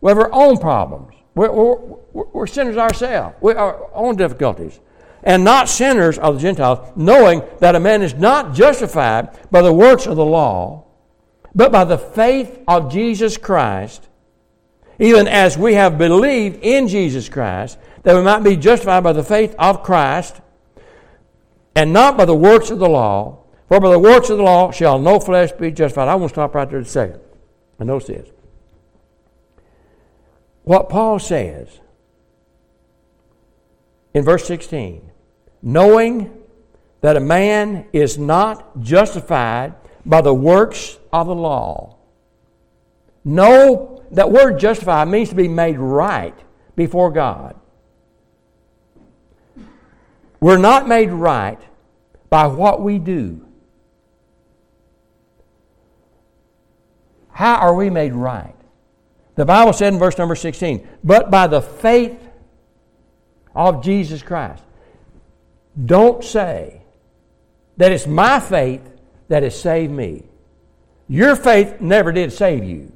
We 0.00 0.10
have 0.10 0.18
our 0.18 0.32
own 0.32 0.58
problems. 0.58 1.14
We're, 1.34 1.50
we're, 1.50 1.76
we're 2.12 2.46
sinners 2.46 2.76
ourselves. 2.76 3.36
We 3.40 3.52
have 3.52 3.58
our 3.58 3.90
own 3.94 4.16
difficulties. 4.16 4.78
And 5.22 5.42
not 5.42 5.68
sinners 5.68 6.18
of 6.18 6.36
the 6.36 6.40
Gentiles, 6.40 6.92
knowing 6.94 7.42
that 7.60 7.74
a 7.74 7.80
man 7.80 8.02
is 8.02 8.14
not 8.14 8.54
justified 8.54 9.36
by 9.50 9.62
the 9.62 9.72
works 9.72 10.06
of 10.06 10.16
the 10.16 10.24
law, 10.24 10.84
but 11.54 11.72
by 11.72 11.84
the 11.84 11.98
faith 11.98 12.62
of 12.68 12.92
Jesus 12.92 13.36
Christ, 13.36 14.06
even 14.98 15.28
as 15.28 15.58
we 15.58 15.74
have 15.74 15.98
believed 15.98 16.58
in 16.62 16.88
Jesus 16.88 17.28
Christ, 17.28 17.78
that 18.02 18.14
we 18.14 18.22
might 18.22 18.42
be 18.42 18.56
justified 18.56 19.02
by 19.02 19.12
the 19.12 19.22
faith 19.22 19.54
of 19.58 19.82
Christ, 19.82 20.40
and 21.74 21.92
not 21.92 22.16
by 22.16 22.24
the 22.24 22.34
works 22.34 22.70
of 22.70 22.78
the 22.78 22.88
law. 22.88 23.42
For 23.68 23.80
by 23.80 23.90
the 23.90 23.98
works 23.98 24.30
of 24.30 24.38
the 24.38 24.44
law 24.44 24.70
shall 24.70 24.98
no 24.98 25.18
flesh 25.18 25.52
be 25.52 25.72
justified. 25.72 26.08
I 26.08 26.14
want 26.14 26.30
to 26.30 26.34
stop 26.34 26.54
right 26.54 26.70
there 26.70 26.78
a 26.78 26.84
second. 26.84 27.20
And 27.78 27.88
notice 27.88 28.06
this. 28.08 28.28
What 30.62 30.88
Paul 30.88 31.18
says 31.18 31.80
in 34.14 34.24
verse 34.24 34.46
16 34.46 35.10
knowing 35.62 36.32
that 37.00 37.16
a 37.16 37.20
man 37.20 37.86
is 37.92 38.18
not 38.18 38.80
justified 38.80 39.74
by 40.04 40.20
the 40.20 40.32
works 40.32 40.98
of 41.12 41.26
the 41.26 41.34
law. 41.34 41.95
Know 43.26 44.04
that 44.12 44.30
word 44.30 44.60
justified 44.60 45.08
means 45.08 45.30
to 45.30 45.34
be 45.34 45.48
made 45.48 45.80
right 45.80 46.38
before 46.76 47.10
God. 47.10 47.56
We're 50.38 50.58
not 50.58 50.86
made 50.86 51.10
right 51.10 51.58
by 52.30 52.46
what 52.46 52.80
we 52.80 53.00
do. 53.00 53.44
How 57.32 57.56
are 57.56 57.74
we 57.74 57.90
made 57.90 58.12
right? 58.12 58.54
The 59.34 59.44
Bible 59.44 59.72
said 59.72 59.92
in 59.92 59.98
verse 59.98 60.16
number 60.16 60.36
16, 60.36 60.86
but 61.02 61.28
by 61.28 61.48
the 61.48 61.60
faith 61.60 62.16
of 63.56 63.82
Jesus 63.82 64.22
Christ. 64.22 64.62
Don't 65.84 66.22
say 66.22 66.80
that 67.76 67.90
it's 67.90 68.06
my 68.06 68.38
faith 68.38 68.82
that 69.26 69.42
has 69.42 69.60
saved 69.60 69.92
me. 69.92 70.26
Your 71.08 71.34
faith 71.34 71.80
never 71.80 72.12
did 72.12 72.32
save 72.32 72.62
you. 72.62 72.92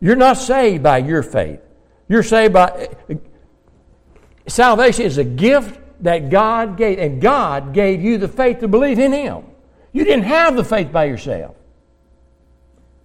You're 0.00 0.16
not 0.16 0.34
saved 0.34 0.82
by 0.82 0.98
your 0.98 1.22
faith. 1.22 1.60
You're 2.08 2.22
saved 2.22 2.52
by. 2.52 2.88
Salvation 4.46 5.04
is 5.04 5.18
a 5.18 5.24
gift 5.24 5.80
that 6.02 6.30
God 6.30 6.76
gave, 6.76 6.98
and 6.98 7.20
God 7.20 7.72
gave 7.72 8.02
you 8.02 8.18
the 8.18 8.28
faith 8.28 8.60
to 8.60 8.68
believe 8.68 8.98
in 8.98 9.12
Him. 9.12 9.44
You 9.92 10.04
didn't 10.04 10.24
have 10.24 10.56
the 10.56 10.64
faith 10.64 10.92
by 10.92 11.06
yourself. 11.06 11.56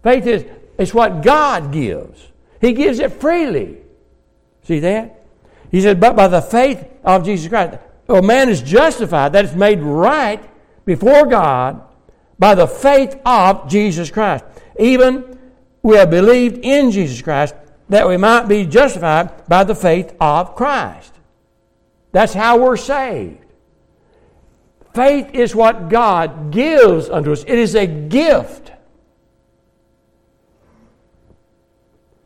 Faith 0.04 0.28
is, 0.28 0.46
is 0.78 0.94
what 0.94 1.24
God 1.24 1.72
gives, 1.72 2.28
He 2.60 2.74
gives 2.74 3.00
it 3.00 3.14
freely. 3.14 3.78
See 4.64 4.80
that? 4.80 5.26
He 5.72 5.82
said, 5.82 6.00
but 6.00 6.16
by 6.16 6.28
the 6.28 6.42
faith 6.42 6.86
of 7.04 7.24
Jesus 7.24 7.48
Christ. 7.48 7.80
A 8.10 8.22
man 8.22 8.50
is 8.50 8.62
justified, 8.62 9.34
that 9.34 9.46
is 9.46 9.56
made 9.56 9.80
right 9.80 10.44
before 10.86 11.26
God 11.26 11.82
by 12.38 12.56
the 12.56 12.68
faith 12.68 13.18
of 13.26 13.70
Jesus 13.70 14.12
Christ. 14.12 14.44
Even 14.78 15.40
we 15.84 15.96
have 15.96 16.10
believed 16.10 16.60
in 16.64 16.92
Jesus 16.92 17.22
Christ 17.22 17.56
that 17.90 18.08
we 18.08 18.18
might 18.18 18.48
be 18.48 18.66
justified 18.66 19.48
by 19.48 19.64
the 19.64 19.76
faith 19.76 20.16
of 20.20 20.56
Christ. 20.56 21.14
That's 22.12 22.34
how 22.34 22.58
we're 22.58 22.78
saved. 22.78 23.46
Faith 24.94 25.30
is 25.34 25.56
what 25.56 25.90
God 25.90 26.52
gives 26.52 27.10
unto 27.10 27.32
us, 27.32 27.44
it 27.44 27.58
is 27.58 27.76
a 27.76 27.88
gift. 27.88 28.72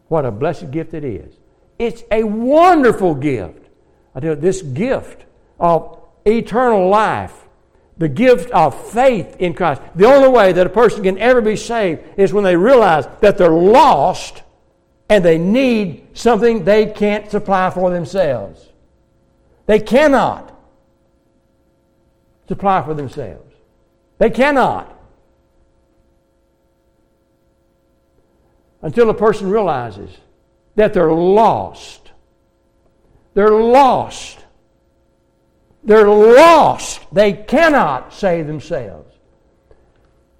What 0.08 0.26
a 0.26 0.32
blessed 0.32 0.72
gift 0.72 0.94
it 0.94 1.04
is. 1.04 1.36
It's 1.80 2.04
a 2.12 2.24
wonderful 2.24 3.16
gift. 3.16 3.68
I 4.14 4.20
tell 4.20 4.36
you, 4.36 4.42
this 4.42 4.62
gift 4.62 5.26
of 5.60 6.00
eternal 6.26 6.90
life, 6.90 7.45
the 7.98 8.10
gift 8.10 8.52
of 8.52 8.92
faith 8.92 9.38
in 9.40 9.54
Christ. 9.54 9.82
The 9.96 10.06
only 10.06 10.28
way 10.28 10.52
that 10.52 10.68
a 10.68 10.70
person 10.70 11.04
can 11.04 11.18
ever 11.18 11.42
be 11.42 11.56
saved 11.56 12.02
is 12.18 12.34
when 12.34 12.44
they 12.44 12.56
realize 12.56 13.08
that 13.22 13.38
they're 13.38 13.50
lost 13.50 14.44
and 15.10 15.24
they 15.24 15.38
need 15.38 16.08
something 16.14 16.64
they 16.64 16.88
can't 16.88 17.30
supply 17.30 17.70
for 17.70 17.90
themselves. 17.90 18.70
They 19.66 19.80
cannot 19.80 20.52
supply 22.48 22.84
for 22.84 22.94
themselves. 22.94 23.54
They 24.18 24.30
cannot. 24.30 24.92
Until 28.82 29.10
a 29.10 29.14
person 29.14 29.50
realizes 29.50 30.12
that 30.76 30.94
they're 30.94 31.12
lost. 31.12 32.12
They're 33.34 33.50
lost. 33.50 34.45
They're 35.86 36.10
lost. 36.10 37.02
They 37.14 37.34
cannot 37.34 38.12
save 38.12 38.48
themselves. 38.48 39.14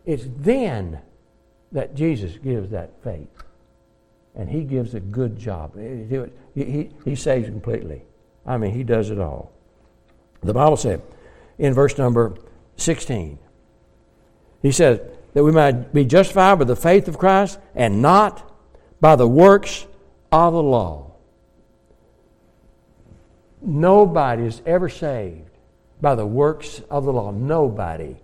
It's 0.06 0.26
then 0.38 1.00
that 1.72 1.96
Jesus 1.96 2.38
gives 2.38 2.72
that 2.72 3.04
faith. 3.04 3.30
And 4.36 4.50
he 4.50 4.64
gives 4.64 4.96
a 4.96 5.00
good 5.00 5.38
job. 5.38 5.78
He, 5.78 6.22
he, 6.56 6.90
he 7.06 7.16
saves 7.16 7.48
completely. 7.48 8.04
I 8.46 8.58
mean, 8.58 8.74
he 8.74 8.84
does 8.84 9.12
it 9.12 9.20
all. 9.20 9.52
The 10.42 10.54
Bible 10.54 10.78
said 10.78 11.02
in 11.58 11.74
verse 11.74 11.98
number 11.98 12.36
16, 12.78 13.40
he 14.62 14.72
says 14.72 15.00
that 15.34 15.44
we 15.44 15.52
might 15.52 15.94
be 15.94 16.06
justified 16.06 16.60
by 16.60 16.66
the 16.66 16.76
faith 16.76 17.08
of 17.08 17.18
Christ 17.18 17.60
and 17.74 18.02
not 18.02 18.52
by 19.00 19.16
the 19.16 19.28
works 19.28 19.86
of 20.32 20.54
the 20.54 20.64
law. 20.64 21.15
Nobody 23.66 24.44
is 24.44 24.62
ever 24.66 24.90
saved 24.90 25.50
by 26.00 26.16
the 26.16 26.26
works 26.26 26.82
of 26.90 27.06
the 27.06 27.12
law. 27.12 27.32
Nobody. 27.32 28.16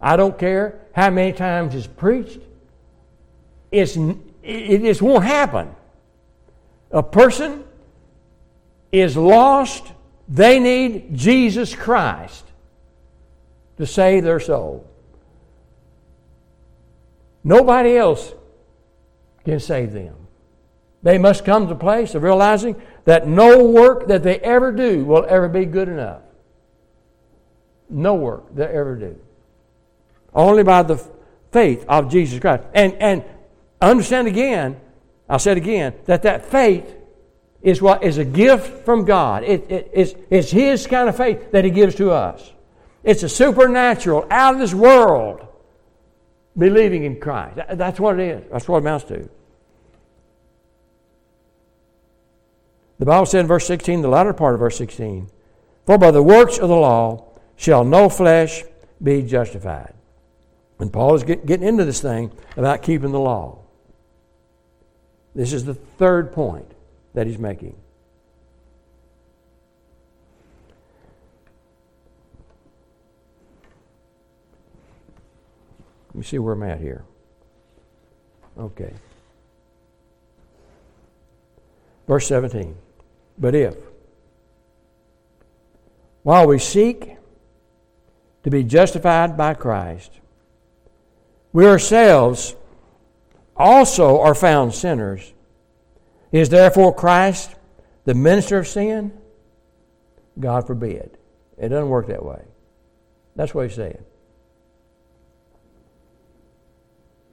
I 0.00 0.16
don't 0.16 0.38
care 0.38 0.80
how 0.92 1.10
many 1.10 1.32
times 1.32 1.74
it's 1.74 1.88
preached, 1.88 2.38
it's, 3.72 3.96
it 4.42 4.82
just 4.82 5.02
won't 5.02 5.24
happen. 5.24 5.74
A 6.90 7.02
person 7.02 7.64
is 8.92 9.16
lost, 9.16 9.84
they 10.28 10.60
need 10.60 11.14
Jesus 11.16 11.74
Christ 11.74 12.44
to 13.76 13.86
save 13.86 14.24
their 14.24 14.40
soul. 14.40 14.86
Nobody 17.42 17.96
else 17.96 18.32
can 19.44 19.58
save 19.58 19.92
them. 19.92 20.17
They 21.02 21.18
must 21.18 21.44
come 21.44 21.64
to 21.64 21.74
the 21.74 21.78
place 21.78 22.14
of 22.14 22.22
realizing 22.22 22.80
that 23.04 23.28
no 23.28 23.64
work 23.64 24.08
that 24.08 24.22
they 24.22 24.38
ever 24.40 24.72
do 24.72 25.04
will 25.04 25.24
ever 25.28 25.48
be 25.48 25.64
good 25.64 25.88
enough. 25.88 26.22
No 27.88 28.14
work 28.14 28.54
they 28.54 28.66
ever 28.66 28.96
do. 28.96 29.18
Only 30.34 30.62
by 30.62 30.82
the 30.82 31.02
faith 31.52 31.84
of 31.88 32.10
Jesus 32.10 32.40
Christ. 32.40 32.64
And, 32.74 32.94
and 32.94 33.24
understand 33.80 34.28
again, 34.28 34.80
I'll 35.28 35.38
say 35.38 35.52
it 35.52 35.58
again, 35.58 35.94
that 36.06 36.22
that 36.22 36.46
faith 36.46 36.94
is 37.62 37.80
what 37.80 38.02
is 38.02 38.18
a 38.18 38.24
gift 38.24 38.84
from 38.84 39.04
God. 39.04 39.44
It, 39.44 39.70
it, 39.70 39.90
it's, 39.92 40.14
it's 40.30 40.50
His 40.50 40.86
kind 40.86 41.08
of 41.08 41.16
faith 41.16 41.52
that 41.52 41.64
He 41.64 41.70
gives 41.70 41.94
to 41.96 42.10
us. 42.10 42.52
It's 43.04 43.22
a 43.22 43.28
supernatural, 43.28 44.26
out 44.30 44.54
of 44.54 44.60
this 44.60 44.74
world 44.74 45.46
believing 46.56 47.04
in 47.04 47.20
Christ. 47.20 47.58
That's 47.74 48.00
what 48.00 48.18
it 48.18 48.28
is. 48.28 48.44
That's 48.50 48.68
what 48.68 48.78
it 48.78 48.80
amounts 48.80 49.06
to. 49.06 49.28
The 52.98 53.04
Bible 53.04 53.26
said 53.26 53.40
in 53.40 53.46
verse 53.46 53.66
16, 53.66 54.02
the 54.02 54.08
latter 54.08 54.32
part 54.32 54.54
of 54.54 54.60
verse 54.60 54.76
16, 54.76 55.30
For 55.86 55.98
by 55.98 56.10
the 56.10 56.22
works 56.22 56.58
of 56.58 56.68
the 56.68 56.76
law 56.76 57.28
shall 57.56 57.84
no 57.84 58.08
flesh 58.08 58.64
be 59.02 59.22
justified. 59.22 59.94
And 60.80 60.92
Paul 60.92 61.14
is 61.14 61.22
get, 61.22 61.46
getting 61.46 61.66
into 61.66 61.84
this 61.84 62.00
thing 62.00 62.32
about 62.56 62.82
keeping 62.82 63.12
the 63.12 63.20
law. 63.20 63.60
This 65.34 65.52
is 65.52 65.64
the 65.64 65.74
third 65.74 66.32
point 66.32 66.70
that 67.14 67.26
he's 67.26 67.38
making. 67.38 67.76
Let 76.08 76.16
me 76.16 76.22
see 76.24 76.38
where 76.38 76.54
I'm 76.54 76.62
at 76.64 76.80
here. 76.80 77.04
Okay. 78.58 78.92
Verse 82.08 82.26
17. 82.26 82.74
But 83.38 83.54
if, 83.54 83.76
while 86.22 86.46
we 86.46 86.58
seek 86.58 87.16
to 88.42 88.50
be 88.50 88.64
justified 88.64 89.36
by 89.36 89.54
Christ, 89.54 90.12
we 91.52 91.66
ourselves 91.66 92.56
also 93.56 94.20
are 94.20 94.34
found 94.34 94.74
sinners, 94.74 95.32
is 96.32 96.48
therefore 96.48 96.94
Christ 96.94 97.54
the 98.04 98.14
minister 98.14 98.58
of 98.58 98.66
sin? 98.66 99.12
God 100.38 100.66
forbid. 100.66 101.16
It 101.56 101.68
doesn't 101.68 101.88
work 101.88 102.08
that 102.08 102.24
way. 102.24 102.42
That's 103.34 103.54
what 103.54 103.66
he's 103.66 103.76
saying. 103.76 104.04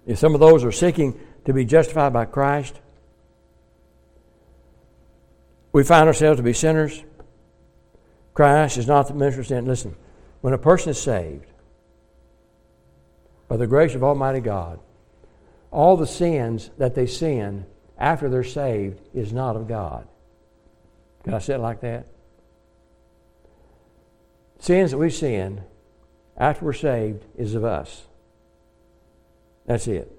If 0.06 0.20
some 0.20 0.34
of 0.34 0.40
those 0.40 0.64
are 0.64 0.72
seeking 0.72 1.20
to 1.46 1.54
be 1.54 1.66
justified 1.66 2.14
by 2.14 2.26
Christ, 2.26 2.80
we 5.76 5.84
find 5.84 6.08
ourselves 6.08 6.38
to 6.38 6.44
be 6.44 6.54
sinners. 6.54 7.04
Christ 8.34 8.78
is 8.78 8.88
not 8.88 9.10
the 9.10 9.14
minister 9.14 9.42
of 9.42 9.48
sin. 9.48 9.66
Listen, 9.66 9.94
when 10.40 10.54
a 10.54 10.58
person 10.58 10.92
is 10.92 11.02
saved 11.02 11.48
by 13.50 13.58
the 13.58 13.68
grace 13.68 13.94
of 13.94 14.02
Almighty 14.02 14.40
God, 14.40 14.80
all 15.72 15.98
the 15.98 16.08
sins 16.08 16.72
that 16.78 16.96
they 16.96 17.06
sin 17.06 17.66
after 17.98 18.30
they're 18.30 18.42
saved 18.42 19.02
is 19.14 19.34
not 19.34 19.58
of 19.58 19.68
God. 19.68 20.08
Can 21.26 21.34
I 21.34 21.40
say 21.40 21.56
it 21.56 21.60
like 21.60 21.82
that? 21.82 22.08
Sins 24.60 24.92
that 24.92 24.98
we 24.98 25.10
sin 25.10 25.62
after 26.38 26.64
we're 26.64 26.72
saved 26.72 27.26
is 27.36 27.54
of 27.54 27.66
us. 27.66 28.06
That's 29.66 29.88
it. 29.88 30.10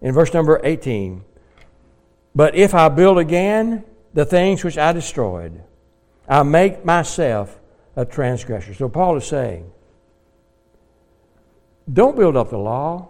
In 0.00 0.12
verse 0.12 0.34
number 0.34 0.60
18, 0.64 1.24
but 2.34 2.54
if 2.54 2.74
I 2.74 2.88
build 2.88 3.18
again 3.18 3.84
the 4.14 4.24
things 4.24 4.64
which 4.64 4.78
I 4.78 4.92
destroyed, 4.92 5.62
I 6.28 6.42
make 6.42 6.84
myself 6.84 7.58
a 7.96 8.04
transgressor. 8.04 8.74
So 8.74 8.88
Paul 8.88 9.16
is 9.16 9.26
saying, 9.26 9.70
don't 11.92 12.16
build 12.16 12.36
up 12.36 12.50
the 12.50 12.58
law. 12.58 13.08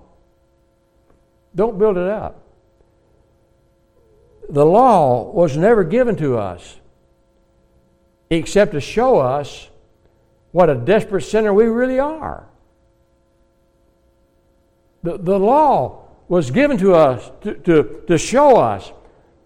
Don't 1.54 1.78
build 1.78 1.96
it 1.96 2.08
up. 2.08 2.40
The 4.48 4.64
law 4.64 5.30
was 5.30 5.56
never 5.56 5.84
given 5.84 6.16
to 6.16 6.38
us 6.38 6.80
except 8.30 8.72
to 8.72 8.80
show 8.80 9.18
us 9.18 9.68
what 10.52 10.70
a 10.70 10.74
desperate 10.74 11.22
sinner 11.22 11.52
we 11.52 11.64
really 11.64 11.98
are. 11.98 12.46
The, 15.02 15.18
the 15.18 15.38
law 15.38 16.08
was 16.28 16.50
given 16.50 16.78
to 16.78 16.94
us 16.94 17.30
to, 17.42 17.54
to, 17.54 18.02
to 18.06 18.18
show 18.18 18.56
us 18.56 18.92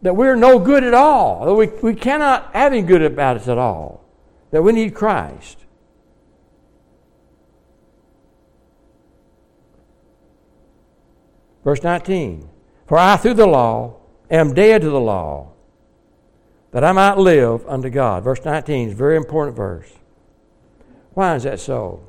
that 0.03 0.15
we're 0.15 0.37
no 0.37 0.59
good 0.59 0.85
at 0.85 0.95
all, 0.95 1.47
that 1.47 1.55
we, 1.55 1.67
we 1.83 1.95
cannot 1.95 2.51
have 2.55 2.73
any 2.73 2.83
good 2.83 3.03
about 3.03 3.37
us 3.37 3.49
at 3.49 3.59
all, 3.59 4.05
that 4.51 4.63
we 4.63 4.73
need 4.73 4.95
Christ. 4.95 5.59
Verse 11.65 11.83
19 11.83 12.49
For 12.87 12.97
I, 12.99 13.17
through 13.17 13.35
the 13.35 13.47
law, 13.47 13.97
am 14.31 14.55
dead 14.55 14.83
to 14.83 14.91
the 14.91 15.01
law, 15.01 15.53
that 16.71 16.85
I 16.85 16.93
might 16.93 17.19
live 17.19 17.67
unto 17.67 17.91
God. 17.91 18.23
Verse 18.23 18.45
19 18.45 18.89
is 18.89 18.95
a 18.95 18.97
very 18.97 19.17
important 19.17 19.57
verse. 19.57 19.91
Why 21.15 21.35
is 21.35 21.45
that 21.45 21.59
so? 21.59 22.09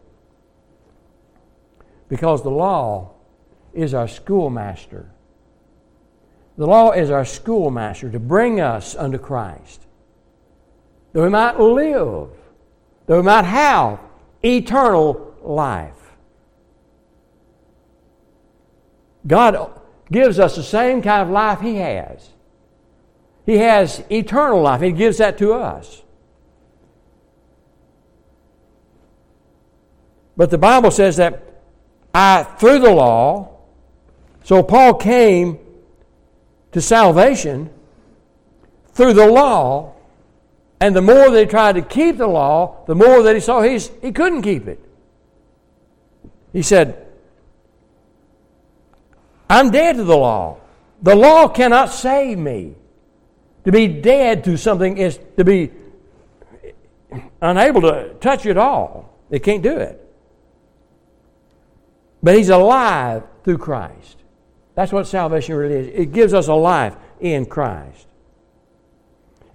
Because 2.10 2.44
the 2.44 2.52
law 2.52 3.14
is 3.74 3.94
our 3.94 4.08
schoolmaster. 4.08 5.10
The 6.58 6.66
law 6.66 6.92
is 6.92 7.12
our 7.12 7.24
schoolmaster 7.24 8.10
to 8.10 8.20
bring 8.20 8.60
us 8.60 8.96
unto 8.96 9.20
Christ, 9.20 9.86
that 11.14 11.22
we 11.22 11.30
might 11.30 11.60
live, 11.60 12.30
that 13.06 13.16
we 13.16 13.22
might 13.22 13.46
have 13.46 14.00
eternal 14.44 15.36
life. 15.44 15.94
God 19.28 19.80
gives 20.12 20.40
us 20.40 20.56
the 20.56 20.64
same 20.64 21.02
kind 21.04 21.22
of 21.22 21.30
life 21.30 21.62
He 21.62 21.76
has. 21.76 22.30
He 23.46 23.58
has 23.58 24.04
eternal 24.10 24.62
life. 24.62 24.82
He 24.82 24.92
gives 24.92 25.20
that 25.20 25.38
to 25.38 25.54
us. 25.54 26.02
But 30.36 30.50
the 30.50 30.58
Bible 30.58 30.92
says 30.92 31.18
that 31.18 31.62
I, 32.14 32.44
through 32.44 32.80
the 32.80 32.92
law, 32.92 33.58
so 34.44 34.64
Paul 34.64 34.96
came 34.96 35.60
to 36.78 36.82
salvation 36.82 37.72
through 38.92 39.12
the 39.14 39.26
law, 39.26 39.96
and 40.80 40.96
the 40.96 41.02
more 41.02 41.32
they 41.32 41.48
tried 41.48 41.74
to 41.74 41.82
keep 41.82 42.18
the 42.18 42.28
law, 42.28 42.86
the 42.86 42.94
more 42.94 43.24
that 43.24 43.34
he 43.34 43.40
saw 43.40 43.64
he's, 43.64 43.90
he 44.00 44.12
couldn't 44.12 44.44
keep 44.44 44.68
it. 44.68 44.80
He 46.54 46.62
said, 46.62 47.08
I'm 49.50 49.72
dead 49.72 49.96
to 49.96 50.04
the 50.04 50.16
law. 50.16 50.60
The 51.02 51.16
law 51.16 51.48
cannot 51.48 51.90
save 51.90 52.38
me. 52.38 52.76
To 53.66 53.72
be 53.72 53.88
dead 53.88 54.44
to 54.44 54.56
something 54.56 55.00
is 55.00 55.20
to 55.36 55.44
be 55.44 55.72
unable 57.42 57.82
to 57.82 58.14
touch 58.20 58.46
it 58.46 58.58
all. 58.58 59.18
It 59.32 59.42
can't 59.42 59.64
do 59.64 59.76
it. 59.78 60.00
But 62.22 62.36
he's 62.36 62.50
alive 62.50 63.24
through 63.44 63.58
Christ. 63.58 64.17
That's 64.78 64.92
what 64.92 65.08
salvation 65.08 65.56
really 65.56 65.74
is. 65.74 65.88
It 65.88 66.12
gives 66.12 66.36
us 66.36 66.48
a 66.48 66.54
life 66.54 66.96
in 67.20 67.48
Christ. 67.48 68.06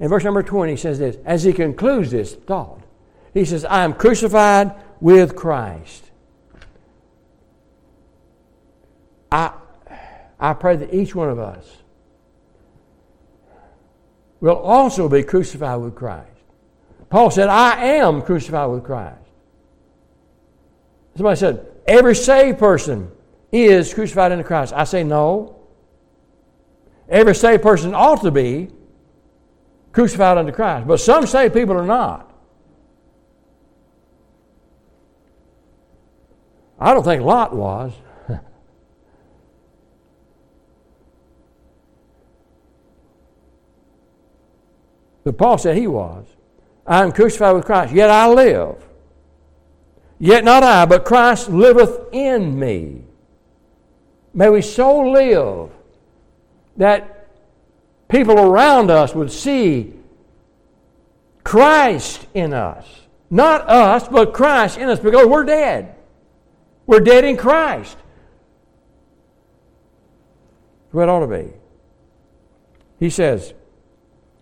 In 0.00 0.08
verse 0.08 0.24
number 0.24 0.42
20, 0.42 0.72
he 0.72 0.76
says 0.76 0.98
this 0.98 1.16
as 1.24 1.44
he 1.44 1.52
concludes 1.52 2.10
this 2.10 2.34
thought, 2.34 2.80
he 3.32 3.44
says, 3.44 3.64
I 3.64 3.84
am 3.84 3.94
crucified 3.94 4.74
with 5.00 5.36
Christ. 5.36 6.10
I, 9.30 9.52
I 10.40 10.54
pray 10.54 10.74
that 10.74 10.92
each 10.92 11.14
one 11.14 11.30
of 11.30 11.38
us 11.38 11.70
will 14.40 14.56
also 14.56 15.08
be 15.08 15.22
crucified 15.22 15.80
with 15.80 15.94
Christ. 15.94 16.26
Paul 17.10 17.30
said, 17.30 17.48
I 17.48 17.84
am 17.84 18.22
crucified 18.22 18.70
with 18.70 18.82
Christ. 18.82 19.18
Somebody 21.14 21.38
said, 21.38 21.64
every 21.86 22.16
saved 22.16 22.58
person 22.58 23.12
is 23.53 23.92
crucified 23.92 24.32
into 24.32 24.44
Christ. 24.44 24.72
I 24.74 24.84
say 24.84 25.05
no. 25.05 25.57
Every 27.09 27.34
saved 27.34 27.62
person 27.62 27.94
ought 27.94 28.22
to 28.22 28.30
be 28.30 28.70
crucified 29.92 30.38
unto 30.38 30.53
Christ. 30.53 30.86
But 30.86 30.98
some 31.00 31.26
saved 31.26 31.53
people 31.53 31.76
are 31.76 31.86
not. 31.86 32.30
I 36.80 36.94
don't 36.94 37.05
think 37.05 37.22
Lot 37.22 37.55
was. 37.55 37.92
But 45.24 45.38
Paul 45.38 45.57
said 45.57 45.76
he 45.76 45.86
was. 45.86 46.26
I 46.84 47.03
am 47.03 47.12
crucified 47.12 47.55
with 47.55 47.64
Christ, 47.64 47.92
yet 47.94 48.11
I 48.11 48.26
live. 48.26 48.74
Yet 50.18 50.42
not 50.42 50.64
I, 50.64 50.84
but 50.84 51.05
Christ 51.05 51.48
liveth 51.48 52.09
in 52.12 52.59
me. 52.59 53.05
May 54.35 54.49
we 54.49 54.62
so 54.62 55.11
live 55.11 55.70
that 56.76 57.28
people 58.09 58.39
around 58.39 58.91
us 58.91 59.14
would 59.14 59.30
see 59.30 59.93
Christ 61.45 62.26
in 62.35 62.55
us. 62.55 62.87
Not 63.30 63.68
us, 63.68 64.09
but 64.09 64.33
Christ 64.33 64.78
in 64.78 64.89
us 64.89 64.99
because 64.99 65.26
we're 65.26 65.45
dead. 65.45 65.95
We're 66.87 67.01
dead 67.01 67.24
in 67.24 67.37
Christ. 67.37 67.97
What 70.91 71.09
ought 71.09 71.20
to 71.20 71.26
be. 71.26 71.53
He 72.99 73.11
says, 73.11 73.55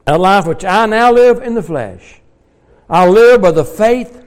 a 0.06 0.18
life 0.18 0.46
which 0.46 0.64
I 0.64 0.86
now 0.86 1.12
live 1.12 1.40
in 1.40 1.54
the 1.54 1.62
flesh. 1.62 2.20
I 2.88 3.06
live 3.06 3.40
by 3.40 3.52
the 3.52 3.64
faith 3.64 4.26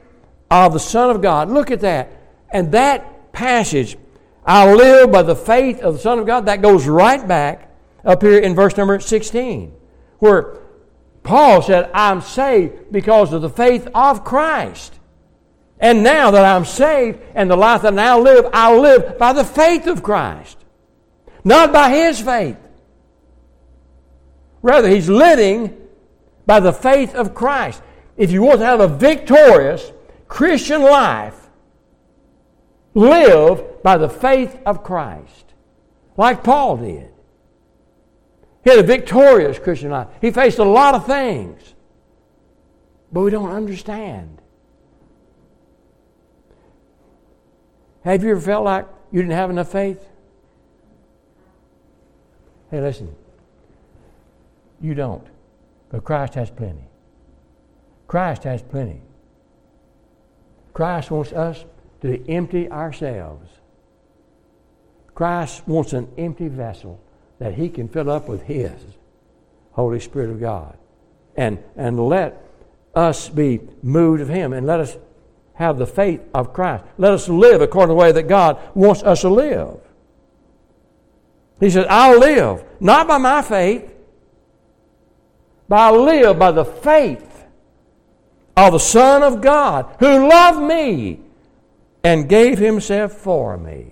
of 0.50 0.74
the 0.74 0.80
Son 0.80 1.10
of 1.10 1.22
God. 1.22 1.50
Look 1.50 1.70
at 1.70 1.82
that. 1.82 2.12
And 2.50 2.72
that 2.72 3.34
passage, 3.34 3.98
I 4.46 4.72
live 4.74 5.12
by 5.12 5.24
the 5.24 5.36
faith 5.36 5.80
of 5.82 5.94
the 5.94 6.00
Son 6.00 6.20
of 6.20 6.26
God, 6.26 6.48
that 6.48 6.62
goes 6.62 6.86
right 6.88 7.26
back 7.26 7.70
up 8.04 8.22
here 8.22 8.40
in 8.40 8.56
verse 8.56 8.76
number 8.76 9.00
16, 9.00 9.74
where 10.20 10.60
Paul 11.24 11.62
said, 11.62 11.90
I'm 11.94 12.22
saved 12.22 12.92
because 12.92 13.32
of 13.32 13.42
the 13.42 13.50
faith 13.50 13.88
of 13.96 14.26
Christ. 14.26 15.00
And 15.80 16.04
now 16.04 16.32
that 16.32 16.46
I'm 16.46 16.66
saved 16.66 17.20
and 17.34 17.50
the 17.50 17.56
life 17.56 17.82
that 17.82 17.94
I 17.94 17.96
now 17.96 18.20
live, 18.20 18.48
I 18.54 18.76
live 18.76 19.18
by 19.18 19.34
the 19.34 19.46
faith 19.46 19.88
of 19.88 20.04
Christ, 20.04 20.58
not 21.44 21.72
by 21.72 21.90
his 21.90 22.22
faith. 22.22 22.58
Rather, 24.62 24.90
he's 24.90 25.10
living 25.10 25.78
by 26.46 26.60
the 26.60 26.74
faith 26.74 27.16
of 27.16 27.34
Christ. 27.34 27.82
If 28.16 28.32
you 28.32 28.44
want 28.44 28.60
to 28.60 28.66
have 28.66 28.80
a 28.80 28.88
victorious 28.88 29.92
Christian 30.28 30.82
life, 30.82 31.50
live 32.94 33.66
by 33.84 33.98
the 33.98 34.10
faith 34.10 34.58
of 34.66 34.84
Christ, 34.84 35.54
like 36.18 36.44
Paul 36.44 36.78
did. 36.78 37.10
He 38.64 38.70
had 38.70 38.80
a 38.80 38.84
victorious 38.84 39.60
Christian 39.60 39.92
life. 39.92 40.08
He 40.22 40.32
faced 40.32 40.58
a 40.58 40.64
lot 40.64 40.96
of 40.96 41.06
things, 41.06 41.76
but 43.12 43.22
we 43.22 43.30
don't 43.30 43.52
understand. 43.52 44.42
Have 48.06 48.24
you 48.24 48.32
ever 48.32 48.42
felt 48.42 48.64
like 48.64 48.88
you 49.12 49.22
didn't 49.22 49.36
have 49.36 49.50
enough 49.50 49.72
faith? 49.72 50.10
Hey, 52.72 52.82
listen. 52.82 53.14
You 54.82 54.94
don't. 54.94 55.26
But 55.90 56.04
Christ 56.04 56.34
has 56.36 56.50
plenty. 56.50 56.86
Christ 58.08 58.44
has 58.44 58.62
plenty. 58.62 59.02
Christ 60.74 61.12
wants 61.12 61.32
us 61.34 61.66
to 62.02 62.30
empty 62.30 62.70
ourselves. 62.70 63.50
Christ 65.16 65.68
wants 65.68 65.94
an 65.94 66.10
empty 66.18 66.48
vessel 66.48 67.00
that 67.40 67.54
he 67.54 67.70
can 67.70 67.88
fill 67.88 68.10
up 68.10 68.28
with 68.28 68.44
his 68.44 68.72
Holy 69.72 70.00
Spirit 70.00 70.30
of 70.30 70.40
God. 70.40 70.78
And, 71.36 71.64
and 71.76 72.00
let 72.00 72.42
us 72.96 73.30
be 73.30 73.60
moved 73.82 74.22
of 74.22 74.30
him 74.30 74.54
and 74.54 74.68
let 74.68 74.80
us 74.80 74.98
have 75.56 75.78
the 75.78 75.88
faith 75.88 76.22
of 76.34 76.54
Christ. 76.54 76.84
Let 76.98 77.12
us 77.12 77.28
live 77.28 77.62
according 77.62 77.90
to 77.90 77.94
the 77.94 78.00
way 78.00 78.12
that 78.12 78.24
God 78.24 78.60
wants 78.76 79.04
us 79.04 79.22
to 79.22 79.30
live. 79.30 79.80
He 81.60 81.70
said, 81.70 81.86
I'll 81.88 82.20
live, 82.20 82.64
not 82.80 83.08
by 83.08 83.18
my 83.18 83.42
faith, 83.42 83.90
but 85.70 85.76
I'll 85.78 86.04
live 86.04 86.38
by 86.38 86.52
the 86.52 86.66
faith 86.66 87.46
of 88.58 88.74
the 88.74 88.80
Son 88.80 89.24
of 89.24 89.42
God 89.42 89.96
who 90.00 90.28
loved 90.28 90.62
me 90.62 91.20
and 92.04 92.28
gave 92.28 92.58
himself 92.58 93.14
for 93.14 93.58
me. 93.58 93.92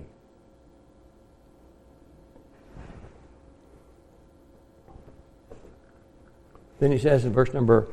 Then 6.81 6.91
he 6.91 6.97
says 6.97 7.25
in 7.25 7.31
verse 7.31 7.53
number 7.53 7.87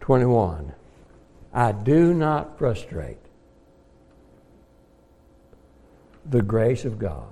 21 0.00 0.72
I 1.52 1.72
do 1.72 2.14
not 2.14 2.58
frustrate 2.58 3.18
the 6.24 6.40
grace 6.40 6.86
of 6.86 6.98
God. 6.98 7.26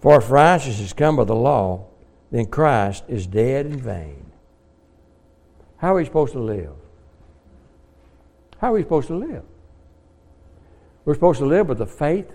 For 0.00 0.18
if 0.18 0.30
righteousness 0.30 0.92
come 0.92 1.16
by 1.16 1.24
the 1.24 1.34
law, 1.34 1.86
then 2.30 2.44
Christ 2.46 3.04
is 3.08 3.26
dead 3.26 3.64
in 3.64 3.80
vain. 3.80 4.30
How 5.78 5.94
are 5.94 5.96
we 5.96 6.04
supposed 6.04 6.34
to 6.34 6.40
live? 6.40 6.74
How 8.58 8.68
are 8.68 8.74
we 8.74 8.82
supposed 8.82 9.08
to 9.08 9.16
live? 9.16 9.44
We're 11.06 11.14
supposed 11.14 11.38
to 11.38 11.46
live 11.46 11.70
with 11.70 11.78
the 11.78 11.86
faith 11.86 12.30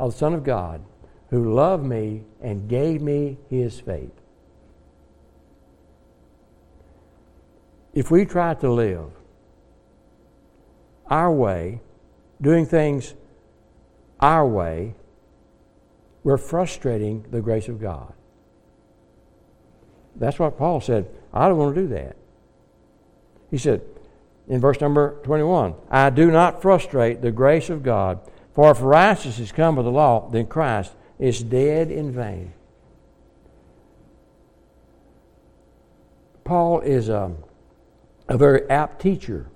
of 0.00 0.12
the 0.12 0.18
Son 0.18 0.34
of 0.34 0.42
God 0.42 0.82
who 1.30 1.52
loved 1.54 1.84
me 1.84 2.22
and 2.40 2.68
gave 2.68 3.02
me 3.02 3.38
his 3.50 3.80
faith. 3.80 4.12
If 7.94 8.10
we 8.10 8.24
try 8.24 8.54
to 8.54 8.70
live 8.70 9.10
our 11.08 11.32
way, 11.32 11.80
doing 12.40 12.66
things 12.66 13.14
our 14.20 14.46
way, 14.46 14.94
we're 16.22 16.36
frustrating 16.36 17.24
the 17.30 17.40
grace 17.40 17.68
of 17.68 17.80
God. 17.80 18.12
That's 20.16 20.38
what 20.38 20.58
Paul 20.58 20.80
said. 20.80 21.08
I 21.32 21.48
don't 21.48 21.58
want 21.58 21.74
to 21.74 21.82
do 21.82 21.88
that. 21.88 22.16
He 23.50 23.58
said 23.58 23.82
in 24.48 24.60
verse 24.60 24.80
number 24.80 25.18
21 25.24 25.74
I 25.90 26.10
do 26.10 26.30
not 26.30 26.62
frustrate 26.62 27.22
the 27.22 27.30
grace 27.30 27.70
of 27.70 27.82
God, 27.82 28.20
for 28.54 28.70
if 28.70 28.78
righteousness 28.80 29.52
come 29.52 29.76
by 29.76 29.82
the 29.82 29.90
law, 29.90 30.28
then 30.30 30.46
Christ 30.46 30.92
is 31.18 31.42
dead 31.42 31.90
in 31.90 32.12
vain. 32.12 32.52
Paul 36.44 36.80
is 36.80 37.08
a, 37.08 37.32
a 38.28 38.38
very 38.38 38.68
apt 38.70 39.02
teacher. 39.02 39.46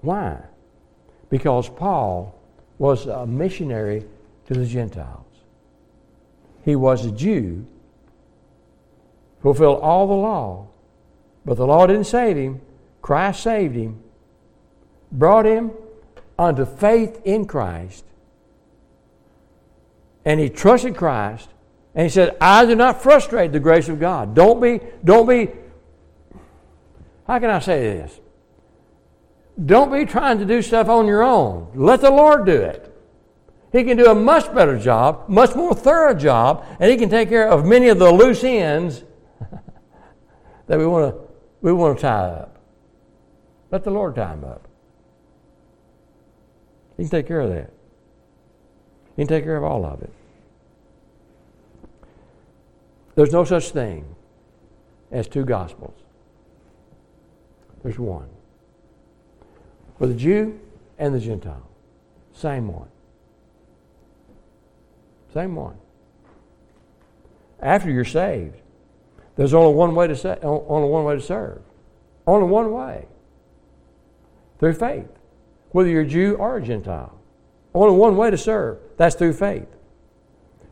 Why? 0.00 0.40
Because 1.30 1.68
Paul 1.68 2.34
was 2.78 3.06
a 3.06 3.26
missionary 3.26 4.04
to 4.46 4.54
the 4.54 4.66
Gentiles. 4.66 5.24
He 6.64 6.74
was 6.76 7.06
a 7.06 7.12
Jew, 7.12 7.66
fulfilled 9.40 9.80
all 9.80 10.06
the 10.06 10.14
law, 10.14 10.66
but 11.44 11.56
the 11.56 11.66
law 11.66 11.86
didn't 11.86 12.04
save 12.04 12.36
him. 12.36 12.60
Christ 13.00 13.42
saved 13.42 13.74
him, 13.74 14.00
brought 15.10 15.46
him 15.46 15.72
unto 16.38 16.64
faith 16.64 17.20
in 17.24 17.46
Christ, 17.46 18.04
and 20.24 20.40
he 20.40 20.48
trusted 20.48 20.96
Christ, 20.96 21.48
and 21.94 22.04
he 22.04 22.10
said, 22.10 22.36
I 22.40 22.64
do 22.66 22.74
not 22.74 23.02
frustrate 23.02 23.52
the 23.52 23.60
grace 23.60 23.88
of 23.88 24.00
God. 24.00 24.34
Don't 24.34 24.60
be, 24.60 24.80
don't 25.04 25.28
be, 25.28 25.50
how 27.26 27.38
can 27.38 27.50
I 27.50 27.58
say 27.58 27.80
this? 27.80 28.20
Don't 29.64 29.92
be 29.92 30.06
trying 30.06 30.38
to 30.38 30.44
do 30.44 30.62
stuff 30.62 30.88
on 30.88 31.06
your 31.06 31.22
own. 31.22 31.70
Let 31.74 32.00
the 32.00 32.10
Lord 32.10 32.46
do 32.46 32.56
it. 32.56 32.88
He 33.72 33.84
can 33.84 33.96
do 33.96 34.06
a 34.06 34.14
much 34.14 34.52
better 34.54 34.78
job, 34.78 35.28
much 35.28 35.54
more 35.54 35.74
thorough 35.74 36.14
job, 36.14 36.64
and 36.78 36.90
he 36.90 36.96
can 36.96 37.08
take 37.08 37.28
care 37.28 37.48
of 37.48 37.64
many 37.64 37.88
of 37.88 37.98
the 37.98 38.10
loose 38.10 38.44
ends 38.44 39.02
that 40.66 40.78
we 40.78 40.86
want 40.86 41.14
to 41.14 41.22
we 41.62 41.72
want 41.72 41.96
to 41.96 42.02
tie 42.02 42.28
up. 42.28 42.58
Let 43.70 43.84
the 43.84 43.90
Lord 43.90 44.16
tie 44.16 44.34
them 44.34 44.44
up. 44.44 44.68
He 46.96 47.04
can 47.04 47.10
take 47.10 47.26
care 47.26 47.40
of 47.40 47.50
that. 47.50 47.72
He 49.16 49.22
can 49.22 49.28
take 49.28 49.44
care 49.44 49.56
of 49.56 49.64
all 49.64 49.84
of 49.84 50.02
it. 50.02 50.12
There's 53.14 53.32
no 53.32 53.44
such 53.44 53.70
thing 53.70 54.04
as 55.10 55.28
two 55.28 55.44
gospels. 55.44 55.94
There's 57.82 57.98
one. 57.98 58.28
For 59.98 60.06
the 60.06 60.14
Jew 60.14 60.58
and 60.98 61.14
the 61.14 61.20
Gentile. 61.20 61.68
Same 62.32 62.72
one. 62.72 62.88
Same 65.34 65.54
one. 65.54 65.76
After 67.60 67.90
you're 67.90 68.04
saved, 68.04 68.56
there's 69.36 69.54
only 69.54 69.74
one 69.74 69.94
way 69.94 70.06
to 70.06 70.16
say, 70.16 70.38
only 70.42 70.88
one 70.88 71.04
way 71.04 71.14
to 71.14 71.20
serve. 71.20 71.60
Only 72.26 72.48
one 72.48 72.72
way. 72.72 73.06
Through 74.58 74.74
faith. 74.74 75.08
Whether 75.70 75.88
you're 75.88 76.04
Jew 76.04 76.34
or 76.34 76.58
a 76.58 76.62
Gentile. 76.62 77.18
Only 77.74 77.96
one 77.96 78.16
way 78.16 78.30
to 78.30 78.38
serve. 78.38 78.78
That's 79.02 79.16
through 79.16 79.32
faith. 79.32 79.66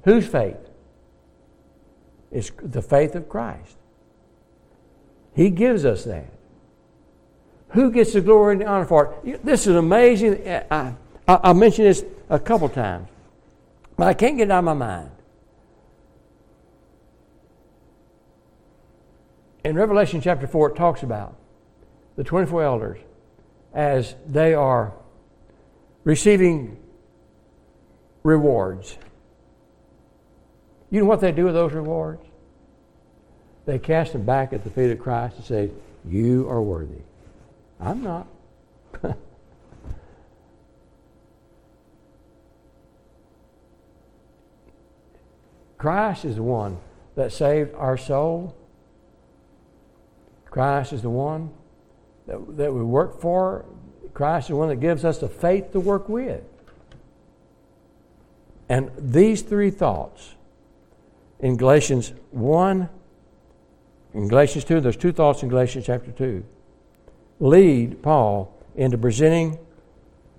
Whose 0.05 0.25
faith? 0.25 0.57
It's 2.31 2.53
the 2.63 2.81
faith 2.81 3.17
of 3.17 3.29
Christ. 3.29 3.75
He 5.35 5.51
gives 5.51 5.85
us 5.85 6.05
that. 6.05 6.33
Who 7.71 7.91
gets 7.91 8.13
the 8.13 8.21
glory 8.21 8.53
and 8.53 8.61
the 8.61 8.67
honor 8.67 8.85
for 8.85 9.19
it? 9.25 9.45
This 9.45 9.67
is 9.67 9.75
amazing. 9.75 10.47
I, 10.49 10.95
I, 11.27 11.41
I 11.43 11.53
mentioned 11.55 11.89
this 11.89 12.05
a 12.29 12.39
couple 12.39 12.69
times, 12.69 13.09
but 13.97 14.07
I 14.07 14.15
can't 14.15 14.37
get 14.37 14.45
it 14.45 14.53
out 14.53 14.61
of 14.61 14.65
my 14.65 14.75
mind. 14.75 15.11
In 19.65 19.75
Revelation 19.75 20.21
chapter 20.21 20.47
4, 20.47 20.71
it 20.71 20.77
talks 20.77 21.03
about 21.03 21.35
the 22.15 22.23
24 22.23 22.63
elders 22.63 22.99
as 23.75 24.15
they 24.25 24.55
are 24.55 24.93
receiving 26.05 26.77
rewards. 28.23 28.99
You 30.91 31.01
know 31.01 31.07
what 31.07 31.21
they 31.21 31.33
do 31.33 31.45
with 31.45 31.55
those 31.55 31.73
rewards? 31.73 32.25
They 33.67 33.79
cast 33.79 34.13
them 34.13 34.25
back 34.25 34.53
at 34.53 34.65
the 34.65 34.71
feet 34.71 34.91
of 34.91 34.99
Christ 34.99 35.37
and 35.37 35.45
say, 35.45 35.71
You 36.09 36.49
are 36.49 36.61
worthy. 36.61 37.03
I'm 37.79 38.03
not. 38.03 38.27
Christ 45.79 46.25
is 46.27 46.37
the 46.37 46.43
one 46.43 46.79
that 47.15 47.33
saved 47.33 47.75
our 47.75 47.97
soul. 47.97 48.55
Christ 50.47 50.93
is 50.93 51.03
the 51.03 51.11
one 51.11 51.51
that, 52.27 52.57
that 52.57 52.75
we 52.75 52.83
work 52.83 53.21
for. 53.21 53.65
Christ 54.13 54.47
is 54.47 54.49
the 54.49 54.57
one 54.57 54.69
that 54.69 54.77
gives 54.77 55.05
us 55.05 55.19
the 55.19 55.29
faith 55.29 55.73
to 55.73 55.81
work 55.81 56.09
with. 56.09 56.43
And 58.71 58.93
these 58.97 59.43
three 59.43 59.71
thoughts 59.71 60.37
in 61.41 61.57
Galatians 61.57 62.13
1, 62.31 62.89
in 64.15 64.29
Galatians 64.29 64.65
2, 64.65 64.81
there's 64.81 64.97
two 64.97 65.11
thoughts 65.11 65.43
in 65.43 65.49
Galatians 65.49 65.87
chapter 65.87 66.13
2, 66.13 66.45
lead 67.41 68.01
Paul 68.01 68.57
into 68.77 68.97
presenting 68.97 69.59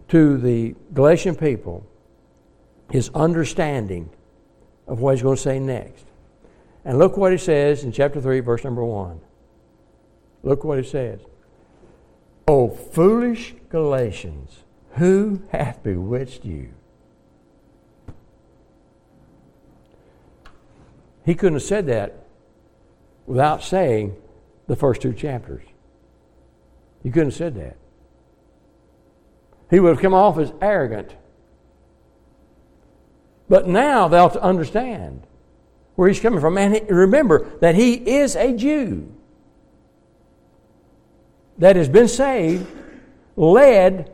to 0.08 0.38
the 0.38 0.76
Galatian 0.94 1.36
people 1.36 1.86
his 2.90 3.10
understanding 3.14 4.10
of 4.88 5.02
what 5.02 5.16
he's 5.16 5.24
going 5.24 5.36
to 5.36 5.42
say 5.42 5.60
next. 5.60 6.06
And 6.86 6.98
look 6.98 7.18
what 7.18 7.34
he 7.34 7.38
says 7.38 7.84
in 7.84 7.92
chapter 7.92 8.22
3, 8.22 8.40
verse 8.40 8.64
number 8.64 8.86
1. 8.86 9.20
Look 10.44 10.64
what 10.64 10.78
he 10.78 10.90
says. 10.90 11.20
O 12.48 12.70
foolish 12.70 13.56
Galatians, 13.68 14.64
who 14.92 15.42
hath 15.52 15.84
bewitched 15.84 16.46
you? 16.46 16.70
He 21.26 21.36
couldn't 21.36 21.56
have 21.56 21.64
said 21.64 21.88
that 21.88 22.26
without 23.26 23.64
saying 23.64 24.16
the 24.68 24.76
first 24.76 25.02
two 25.02 25.14
chapters. 25.14 25.64
He 27.04 27.10
couldn't 27.10 27.30
have 27.30 27.38
said 27.38 27.56
that. 27.56 27.78
He 29.70 29.80
would 29.80 29.90
have 29.90 30.02
come 30.02 30.14
off 30.14 30.38
as 30.38 30.52
arrogant. 30.62 31.16
But 33.48 33.68
now 33.68 34.08
they'll 34.08 34.28
understand 34.42 35.26
where 35.96 36.08
he's 36.08 36.20
coming 36.20 36.40
from. 36.40 36.58
And 36.58 36.90
remember 36.90 37.50
that 37.60 37.76
he 37.76 37.94
is 37.94 38.36
a 38.36 38.54
Jew 38.54 39.14
that 41.58 41.76
has 41.76 41.90
been 41.90 42.08
saved, 42.08 42.68
led 43.36 44.12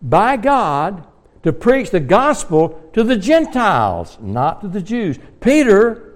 by 0.00 0.36
God 0.36 1.06
to 1.42 1.52
preach 1.52 1.90
the 1.90 2.00
gospel 2.00 2.90
to 2.94 3.02
the 3.02 3.16
Gentiles, 3.16 4.16
not 4.20 4.60
to 4.62 4.68
the 4.68 4.80
Jews. 4.80 5.18
Peter 5.40 6.13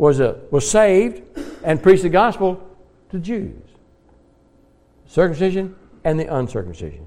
was, 0.00 0.18
a, 0.18 0.40
was 0.50 0.68
saved 0.68 1.20
and 1.62 1.82
preached 1.82 2.02
the 2.02 2.08
gospel 2.08 2.66
to 3.10 3.18
Jews 3.18 3.62
circumcision 5.06 5.76
and 6.04 6.18
the 6.18 6.34
uncircumcision. 6.34 7.04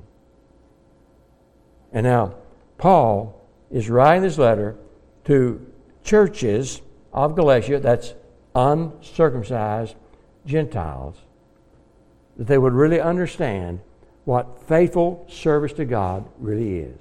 And 1.92 2.04
now, 2.04 2.36
Paul 2.78 3.50
is 3.72 3.90
writing 3.90 4.22
this 4.22 4.38
letter 4.38 4.76
to 5.24 5.66
churches 6.04 6.82
of 7.14 7.36
Galatia, 7.36 7.80
that's 7.80 8.14
uncircumcised 8.54 9.96
Gentiles, 10.46 11.16
that 12.38 12.46
they 12.46 12.58
would 12.58 12.74
really 12.74 13.00
understand 13.00 13.80
what 14.26 14.68
faithful 14.68 15.26
service 15.30 15.74
to 15.74 15.86
God 15.86 16.28
really 16.38 16.80
is. 16.80 17.00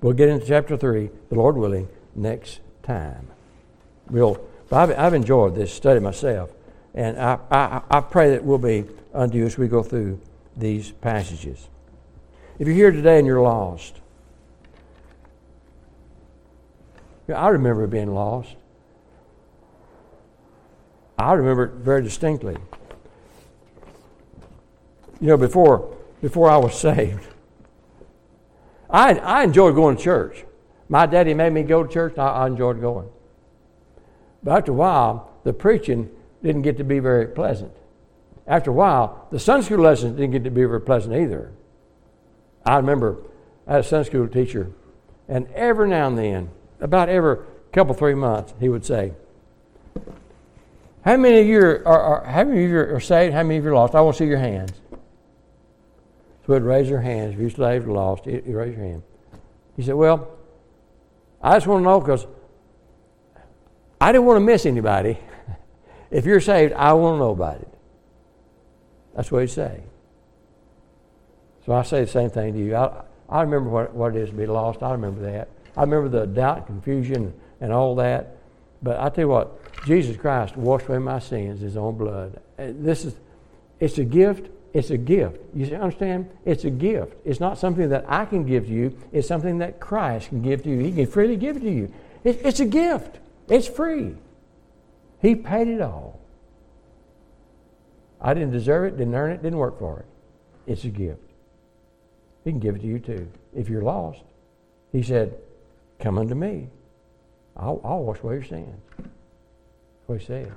We'll 0.00 0.12
get 0.12 0.28
into 0.28 0.46
chapter 0.46 0.76
3, 0.76 1.10
the 1.28 1.34
Lord 1.34 1.56
willing, 1.56 1.88
next 2.14 2.60
time. 2.82 3.28
We'll, 4.10 4.40
I've, 4.70 4.90
I've 4.98 5.14
enjoyed 5.14 5.54
this 5.54 5.72
study 5.72 6.00
myself, 6.00 6.50
and 6.94 7.18
I, 7.18 7.38
I, 7.50 7.82
I 7.90 8.00
pray 8.00 8.30
that 8.30 8.44
we'll 8.44 8.58
be 8.58 8.84
unto 9.14 9.38
you 9.38 9.46
as 9.46 9.56
we 9.56 9.68
go 9.68 9.82
through 9.82 10.20
these 10.56 10.92
passages. 10.92 11.68
If 12.58 12.66
you're 12.66 12.76
here 12.76 12.92
today 12.92 13.18
and 13.18 13.26
you're 13.26 13.42
lost, 13.42 14.00
I 17.34 17.48
remember 17.48 17.86
being 17.86 18.14
lost. 18.14 18.54
I 21.18 21.32
remember 21.32 21.64
it 21.64 21.72
very 21.72 22.02
distinctly. 22.02 22.56
You 25.20 25.28
know, 25.28 25.36
before 25.36 25.96
before 26.20 26.50
I 26.50 26.56
was 26.56 26.74
saved, 26.78 27.26
I 28.90 29.14
I 29.14 29.44
enjoyed 29.44 29.74
going 29.74 29.96
to 29.96 30.02
church. 30.02 30.44
My 30.88 31.06
daddy 31.06 31.34
made 31.34 31.52
me 31.52 31.62
go 31.62 31.82
to 31.82 31.92
church, 31.92 32.12
and 32.12 32.22
I, 32.22 32.28
I 32.28 32.46
enjoyed 32.46 32.80
going. 32.80 33.08
But 34.42 34.58
after 34.58 34.72
a 34.72 34.74
while, 34.74 35.32
the 35.44 35.52
preaching 35.52 36.10
didn't 36.42 36.62
get 36.62 36.76
to 36.78 36.84
be 36.84 37.00
very 37.00 37.26
pleasant. 37.26 37.72
After 38.46 38.70
a 38.70 38.74
while, 38.74 39.26
the 39.32 39.40
Sunday 39.40 39.66
school 39.66 39.80
lessons 39.80 40.16
didn't 40.16 40.30
get 40.30 40.44
to 40.44 40.50
be 40.50 40.64
very 40.64 40.80
pleasant 40.80 41.16
either. 41.16 41.52
I 42.64 42.76
remember 42.76 43.18
I 43.66 43.72
had 43.72 43.80
a 43.80 43.84
Sunday 43.84 44.08
school 44.08 44.28
teacher, 44.28 44.70
and 45.28 45.48
every 45.52 45.88
now 45.88 46.06
and 46.06 46.16
then, 46.16 46.50
about 46.80 47.08
every 47.08 47.38
couple 47.72 47.94
three 47.94 48.14
months, 48.14 48.54
he 48.60 48.68
would 48.68 48.84
say, 48.84 49.12
"How 51.04 51.16
many 51.16 51.40
of 51.40 51.46
you 51.46 51.60
are, 51.60 51.84
are 51.84 52.24
how 52.24 52.44
many 52.44 52.64
of 52.64 52.70
you 52.70 52.78
are 52.78 53.00
saved? 53.00 53.34
How 53.34 53.42
many 53.42 53.58
of 53.58 53.64
you 53.64 53.70
are 53.70 53.74
lost? 53.74 53.96
I 53.96 54.00
want 54.00 54.16
to 54.16 54.22
see 54.22 54.28
your 54.28 54.38
hands." 54.38 54.72
So 56.46 56.52
we'd 56.52 56.62
raise 56.62 56.88
your 56.88 57.00
hands. 57.00 57.34
If 57.38 57.56
saved 57.56 57.88
or 57.88 57.92
lost, 57.92 58.26
you 58.26 58.42
raise 58.46 58.76
your 58.76 58.84
hand. 58.84 59.02
He 59.74 59.82
said, 59.82 59.94
"Well, 59.94 60.28
I 61.42 61.54
just 61.54 61.66
want 61.66 61.80
to 61.80 61.84
know 61.84 62.00
because 62.00 62.26
I 64.00 64.12
didn't 64.12 64.26
want 64.26 64.36
to 64.36 64.44
miss 64.44 64.64
anybody. 64.64 65.18
if 66.10 66.24
you're 66.24 66.40
saved, 66.40 66.72
I 66.74 66.92
want 66.92 67.14
to 67.14 67.18
know 67.18 67.30
about 67.32 67.60
it." 67.60 67.68
That's 69.16 69.32
what 69.32 69.40
he'd 69.40 69.50
say. 69.50 69.82
So 71.64 71.72
I 71.72 71.82
say 71.82 72.04
the 72.04 72.10
same 72.10 72.30
thing 72.30 72.52
to 72.52 72.58
you. 72.60 72.76
I, 72.76 73.02
I 73.28 73.42
remember 73.42 73.70
what, 73.70 73.92
what 73.92 74.14
it 74.14 74.22
is 74.22 74.30
to 74.30 74.36
be 74.36 74.46
lost. 74.46 74.84
I 74.84 74.92
remember 74.92 75.22
that. 75.22 75.48
I 75.76 75.80
remember 75.80 76.08
the 76.08 76.26
doubt, 76.26 76.66
confusion, 76.66 77.34
and 77.60 77.72
all 77.72 77.96
that. 77.96 78.36
But 78.82 79.00
I 79.00 79.08
tell 79.08 79.24
you 79.24 79.28
what, 79.28 79.84
Jesus 79.84 80.16
Christ 80.16 80.56
washed 80.56 80.86
away 80.86 80.98
my 80.98 81.18
sins, 81.18 81.60
His 81.60 81.76
own 81.76 81.96
blood. 81.96 82.40
This 82.56 83.04
is, 83.04 83.16
it's 83.80 83.98
a 83.98 84.04
gift. 84.04 84.50
It's 84.76 84.90
a 84.90 84.98
gift. 84.98 85.38
You 85.54 85.74
understand? 85.76 86.28
It's 86.44 86.64
a 86.64 86.70
gift. 86.70 87.14
It's 87.24 87.40
not 87.40 87.56
something 87.56 87.88
that 87.88 88.04
I 88.08 88.26
can 88.26 88.44
give 88.44 88.66
to 88.66 88.70
you. 88.70 88.94
It's 89.10 89.26
something 89.26 89.56
that 89.60 89.80
Christ 89.80 90.28
can 90.28 90.42
give 90.42 90.64
to 90.64 90.68
you. 90.68 90.80
He 90.80 90.92
can 90.92 91.06
freely 91.06 91.36
give 91.36 91.56
it 91.56 91.60
to 91.60 91.70
you. 91.70 91.90
It, 92.24 92.42
it's 92.44 92.60
a 92.60 92.66
gift. 92.66 93.16
It's 93.48 93.66
free. 93.66 94.16
He 95.22 95.34
paid 95.34 95.68
it 95.68 95.80
all. 95.80 96.20
I 98.20 98.34
didn't 98.34 98.50
deserve 98.50 98.84
it, 98.92 98.98
didn't 98.98 99.14
earn 99.14 99.30
it, 99.30 99.42
didn't 99.42 99.58
work 99.58 99.78
for 99.78 100.00
it. 100.00 100.06
It's 100.70 100.84
a 100.84 100.88
gift. 100.88 101.22
He 102.44 102.50
can 102.50 102.60
give 102.60 102.76
it 102.76 102.80
to 102.80 102.86
you 102.86 102.98
too. 102.98 103.28
If 103.56 103.70
you're 103.70 103.80
lost, 103.80 104.20
he 104.92 105.02
said, 105.02 105.38
Come 106.00 106.18
unto 106.18 106.34
me. 106.34 106.68
I'll, 107.56 107.80
I'll 107.82 108.02
wash 108.02 108.20
away 108.22 108.34
your 108.34 108.44
sins. 108.44 108.78
That's 108.98 109.08
what 110.04 110.20
he 110.20 110.26
said. 110.26 110.52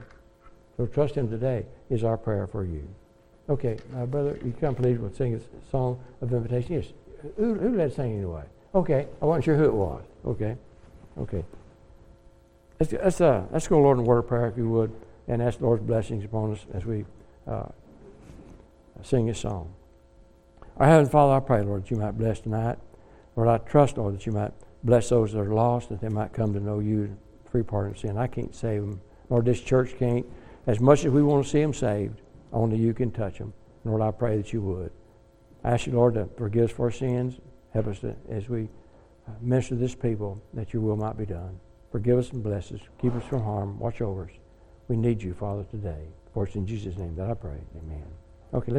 So 0.75 0.87
trust 0.87 1.15
him 1.15 1.29
today 1.29 1.65
is 1.89 2.03
our 2.03 2.17
prayer 2.17 2.47
for 2.47 2.65
you. 2.65 2.85
Okay, 3.49 3.77
uh, 3.97 4.05
brother, 4.05 4.37
you 4.45 4.53
come 4.59 4.75
please 4.75 4.99
with 4.99 5.17
sing 5.17 5.33
a 5.33 5.71
song 5.71 5.99
of 6.21 6.31
invitation. 6.31 6.75
Yes. 6.75 6.93
Who, 7.35 7.55
who 7.55 7.75
led 7.75 7.91
singing 7.93 8.17
anyway? 8.17 8.43
Okay, 8.75 9.07
I 9.21 9.25
wasn't 9.25 9.45
sure 9.45 9.55
who 9.55 9.65
it 9.65 9.73
was. 9.73 10.03
Okay, 10.25 10.55
okay. 11.17 11.43
Let's, 12.79 12.93
let's, 12.93 13.21
uh, 13.21 13.43
let's 13.51 13.67
go, 13.67 13.79
Lord, 13.79 13.97
in 13.97 14.05
word 14.05 14.19
of 14.19 14.27
prayer, 14.27 14.47
if 14.47 14.57
you 14.57 14.69
would, 14.69 14.93
and 15.27 15.41
ask 15.41 15.57
the 15.57 15.65
Lord's 15.65 15.83
blessings 15.83 16.23
upon 16.23 16.53
us 16.53 16.65
as 16.73 16.85
we 16.85 17.05
uh, 17.47 17.65
sing 19.01 19.25
this 19.25 19.39
song. 19.39 19.73
Our 20.77 20.87
Heavenly 20.87 21.09
Father, 21.09 21.33
I 21.33 21.39
pray, 21.39 21.63
Lord, 21.63 21.83
that 21.83 21.91
you 21.91 21.97
might 21.97 22.17
bless 22.17 22.39
tonight. 22.39 22.77
Lord, 23.35 23.49
I 23.49 23.57
trust, 23.57 23.97
Lord, 23.97 24.13
that 24.13 24.25
you 24.27 24.31
might 24.31 24.53
bless 24.83 25.09
those 25.09 25.33
that 25.33 25.39
are 25.39 25.53
lost, 25.53 25.89
that 25.89 26.01
they 26.01 26.09
might 26.09 26.33
come 26.33 26.53
to 26.53 26.59
know 26.59 26.79
you, 26.79 27.17
free 27.51 27.63
pardon 27.63 27.93
of 27.93 27.99
sin. 27.99 28.17
I 28.17 28.27
can't 28.27 28.55
save 28.55 28.81
them. 28.81 29.01
Lord, 29.29 29.45
this 29.45 29.59
church 29.59 29.97
can't. 29.97 30.25
As 30.67 30.79
much 30.79 31.03
as 31.03 31.11
we 31.11 31.23
want 31.23 31.43
to 31.43 31.49
see 31.49 31.61
them 31.61 31.73
saved, 31.73 32.21
only 32.51 32.77
you 32.77 32.93
can 32.93 33.11
touch 33.11 33.37
them. 33.37 33.53
Lord, 33.85 34.01
I 34.01 34.11
pray 34.11 34.37
that 34.37 34.53
you 34.53 34.61
would. 34.61 34.91
I 35.63 35.71
ask 35.71 35.87
you, 35.87 35.93
Lord, 35.93 36.15
to 36.15 36.27
forgive 36.37 36.65
us 36.65 36.71
for 36.71 36.85
our 36.85 36.91
sins. 36.91 37.39
Help 37.73 37.87
us 37.87 37.99
to, 37.99 38.15
as 38.29 38.49
we 38.49 38.69
uh, 39.27 39.31
minister 39.41 39.75
to 39.75 39.81
this 39.81 39.95
people, 39.95 40.41
that 40.53 40.73
your 40.73 40.81
will 40.81 40.95
might 40.95 41.17
be 41.17 41.25
done. 41.25 41.59
Forgive 41.91 42.17
us 42.17 42.31
and 42.31 42.43
bless 42.43 42.71
us. 42.71 42.81
Keep 43.01 43.15
us 43.15 43.23
from 43.23 43.43
harm. 43.43 43.79
Watch 43.79 44.01
over 44.01 44.25
us. 44.25 44.31
We 44.87 44.95
need 44.95 45.21
you, 45.21 45.33
Father, 45.33 45.65
today. 45.69 46.07
For 46.33 46.45
it's 46.45 46.55
in 46.55 46.65
Jesus' 46.65 46.97
name 46.97 47.15
that 47.15 47.29
I 47.29 47.33
pray. 47.33 47.57
Amen. 47.77 48.05
Okay, 48.53 48.67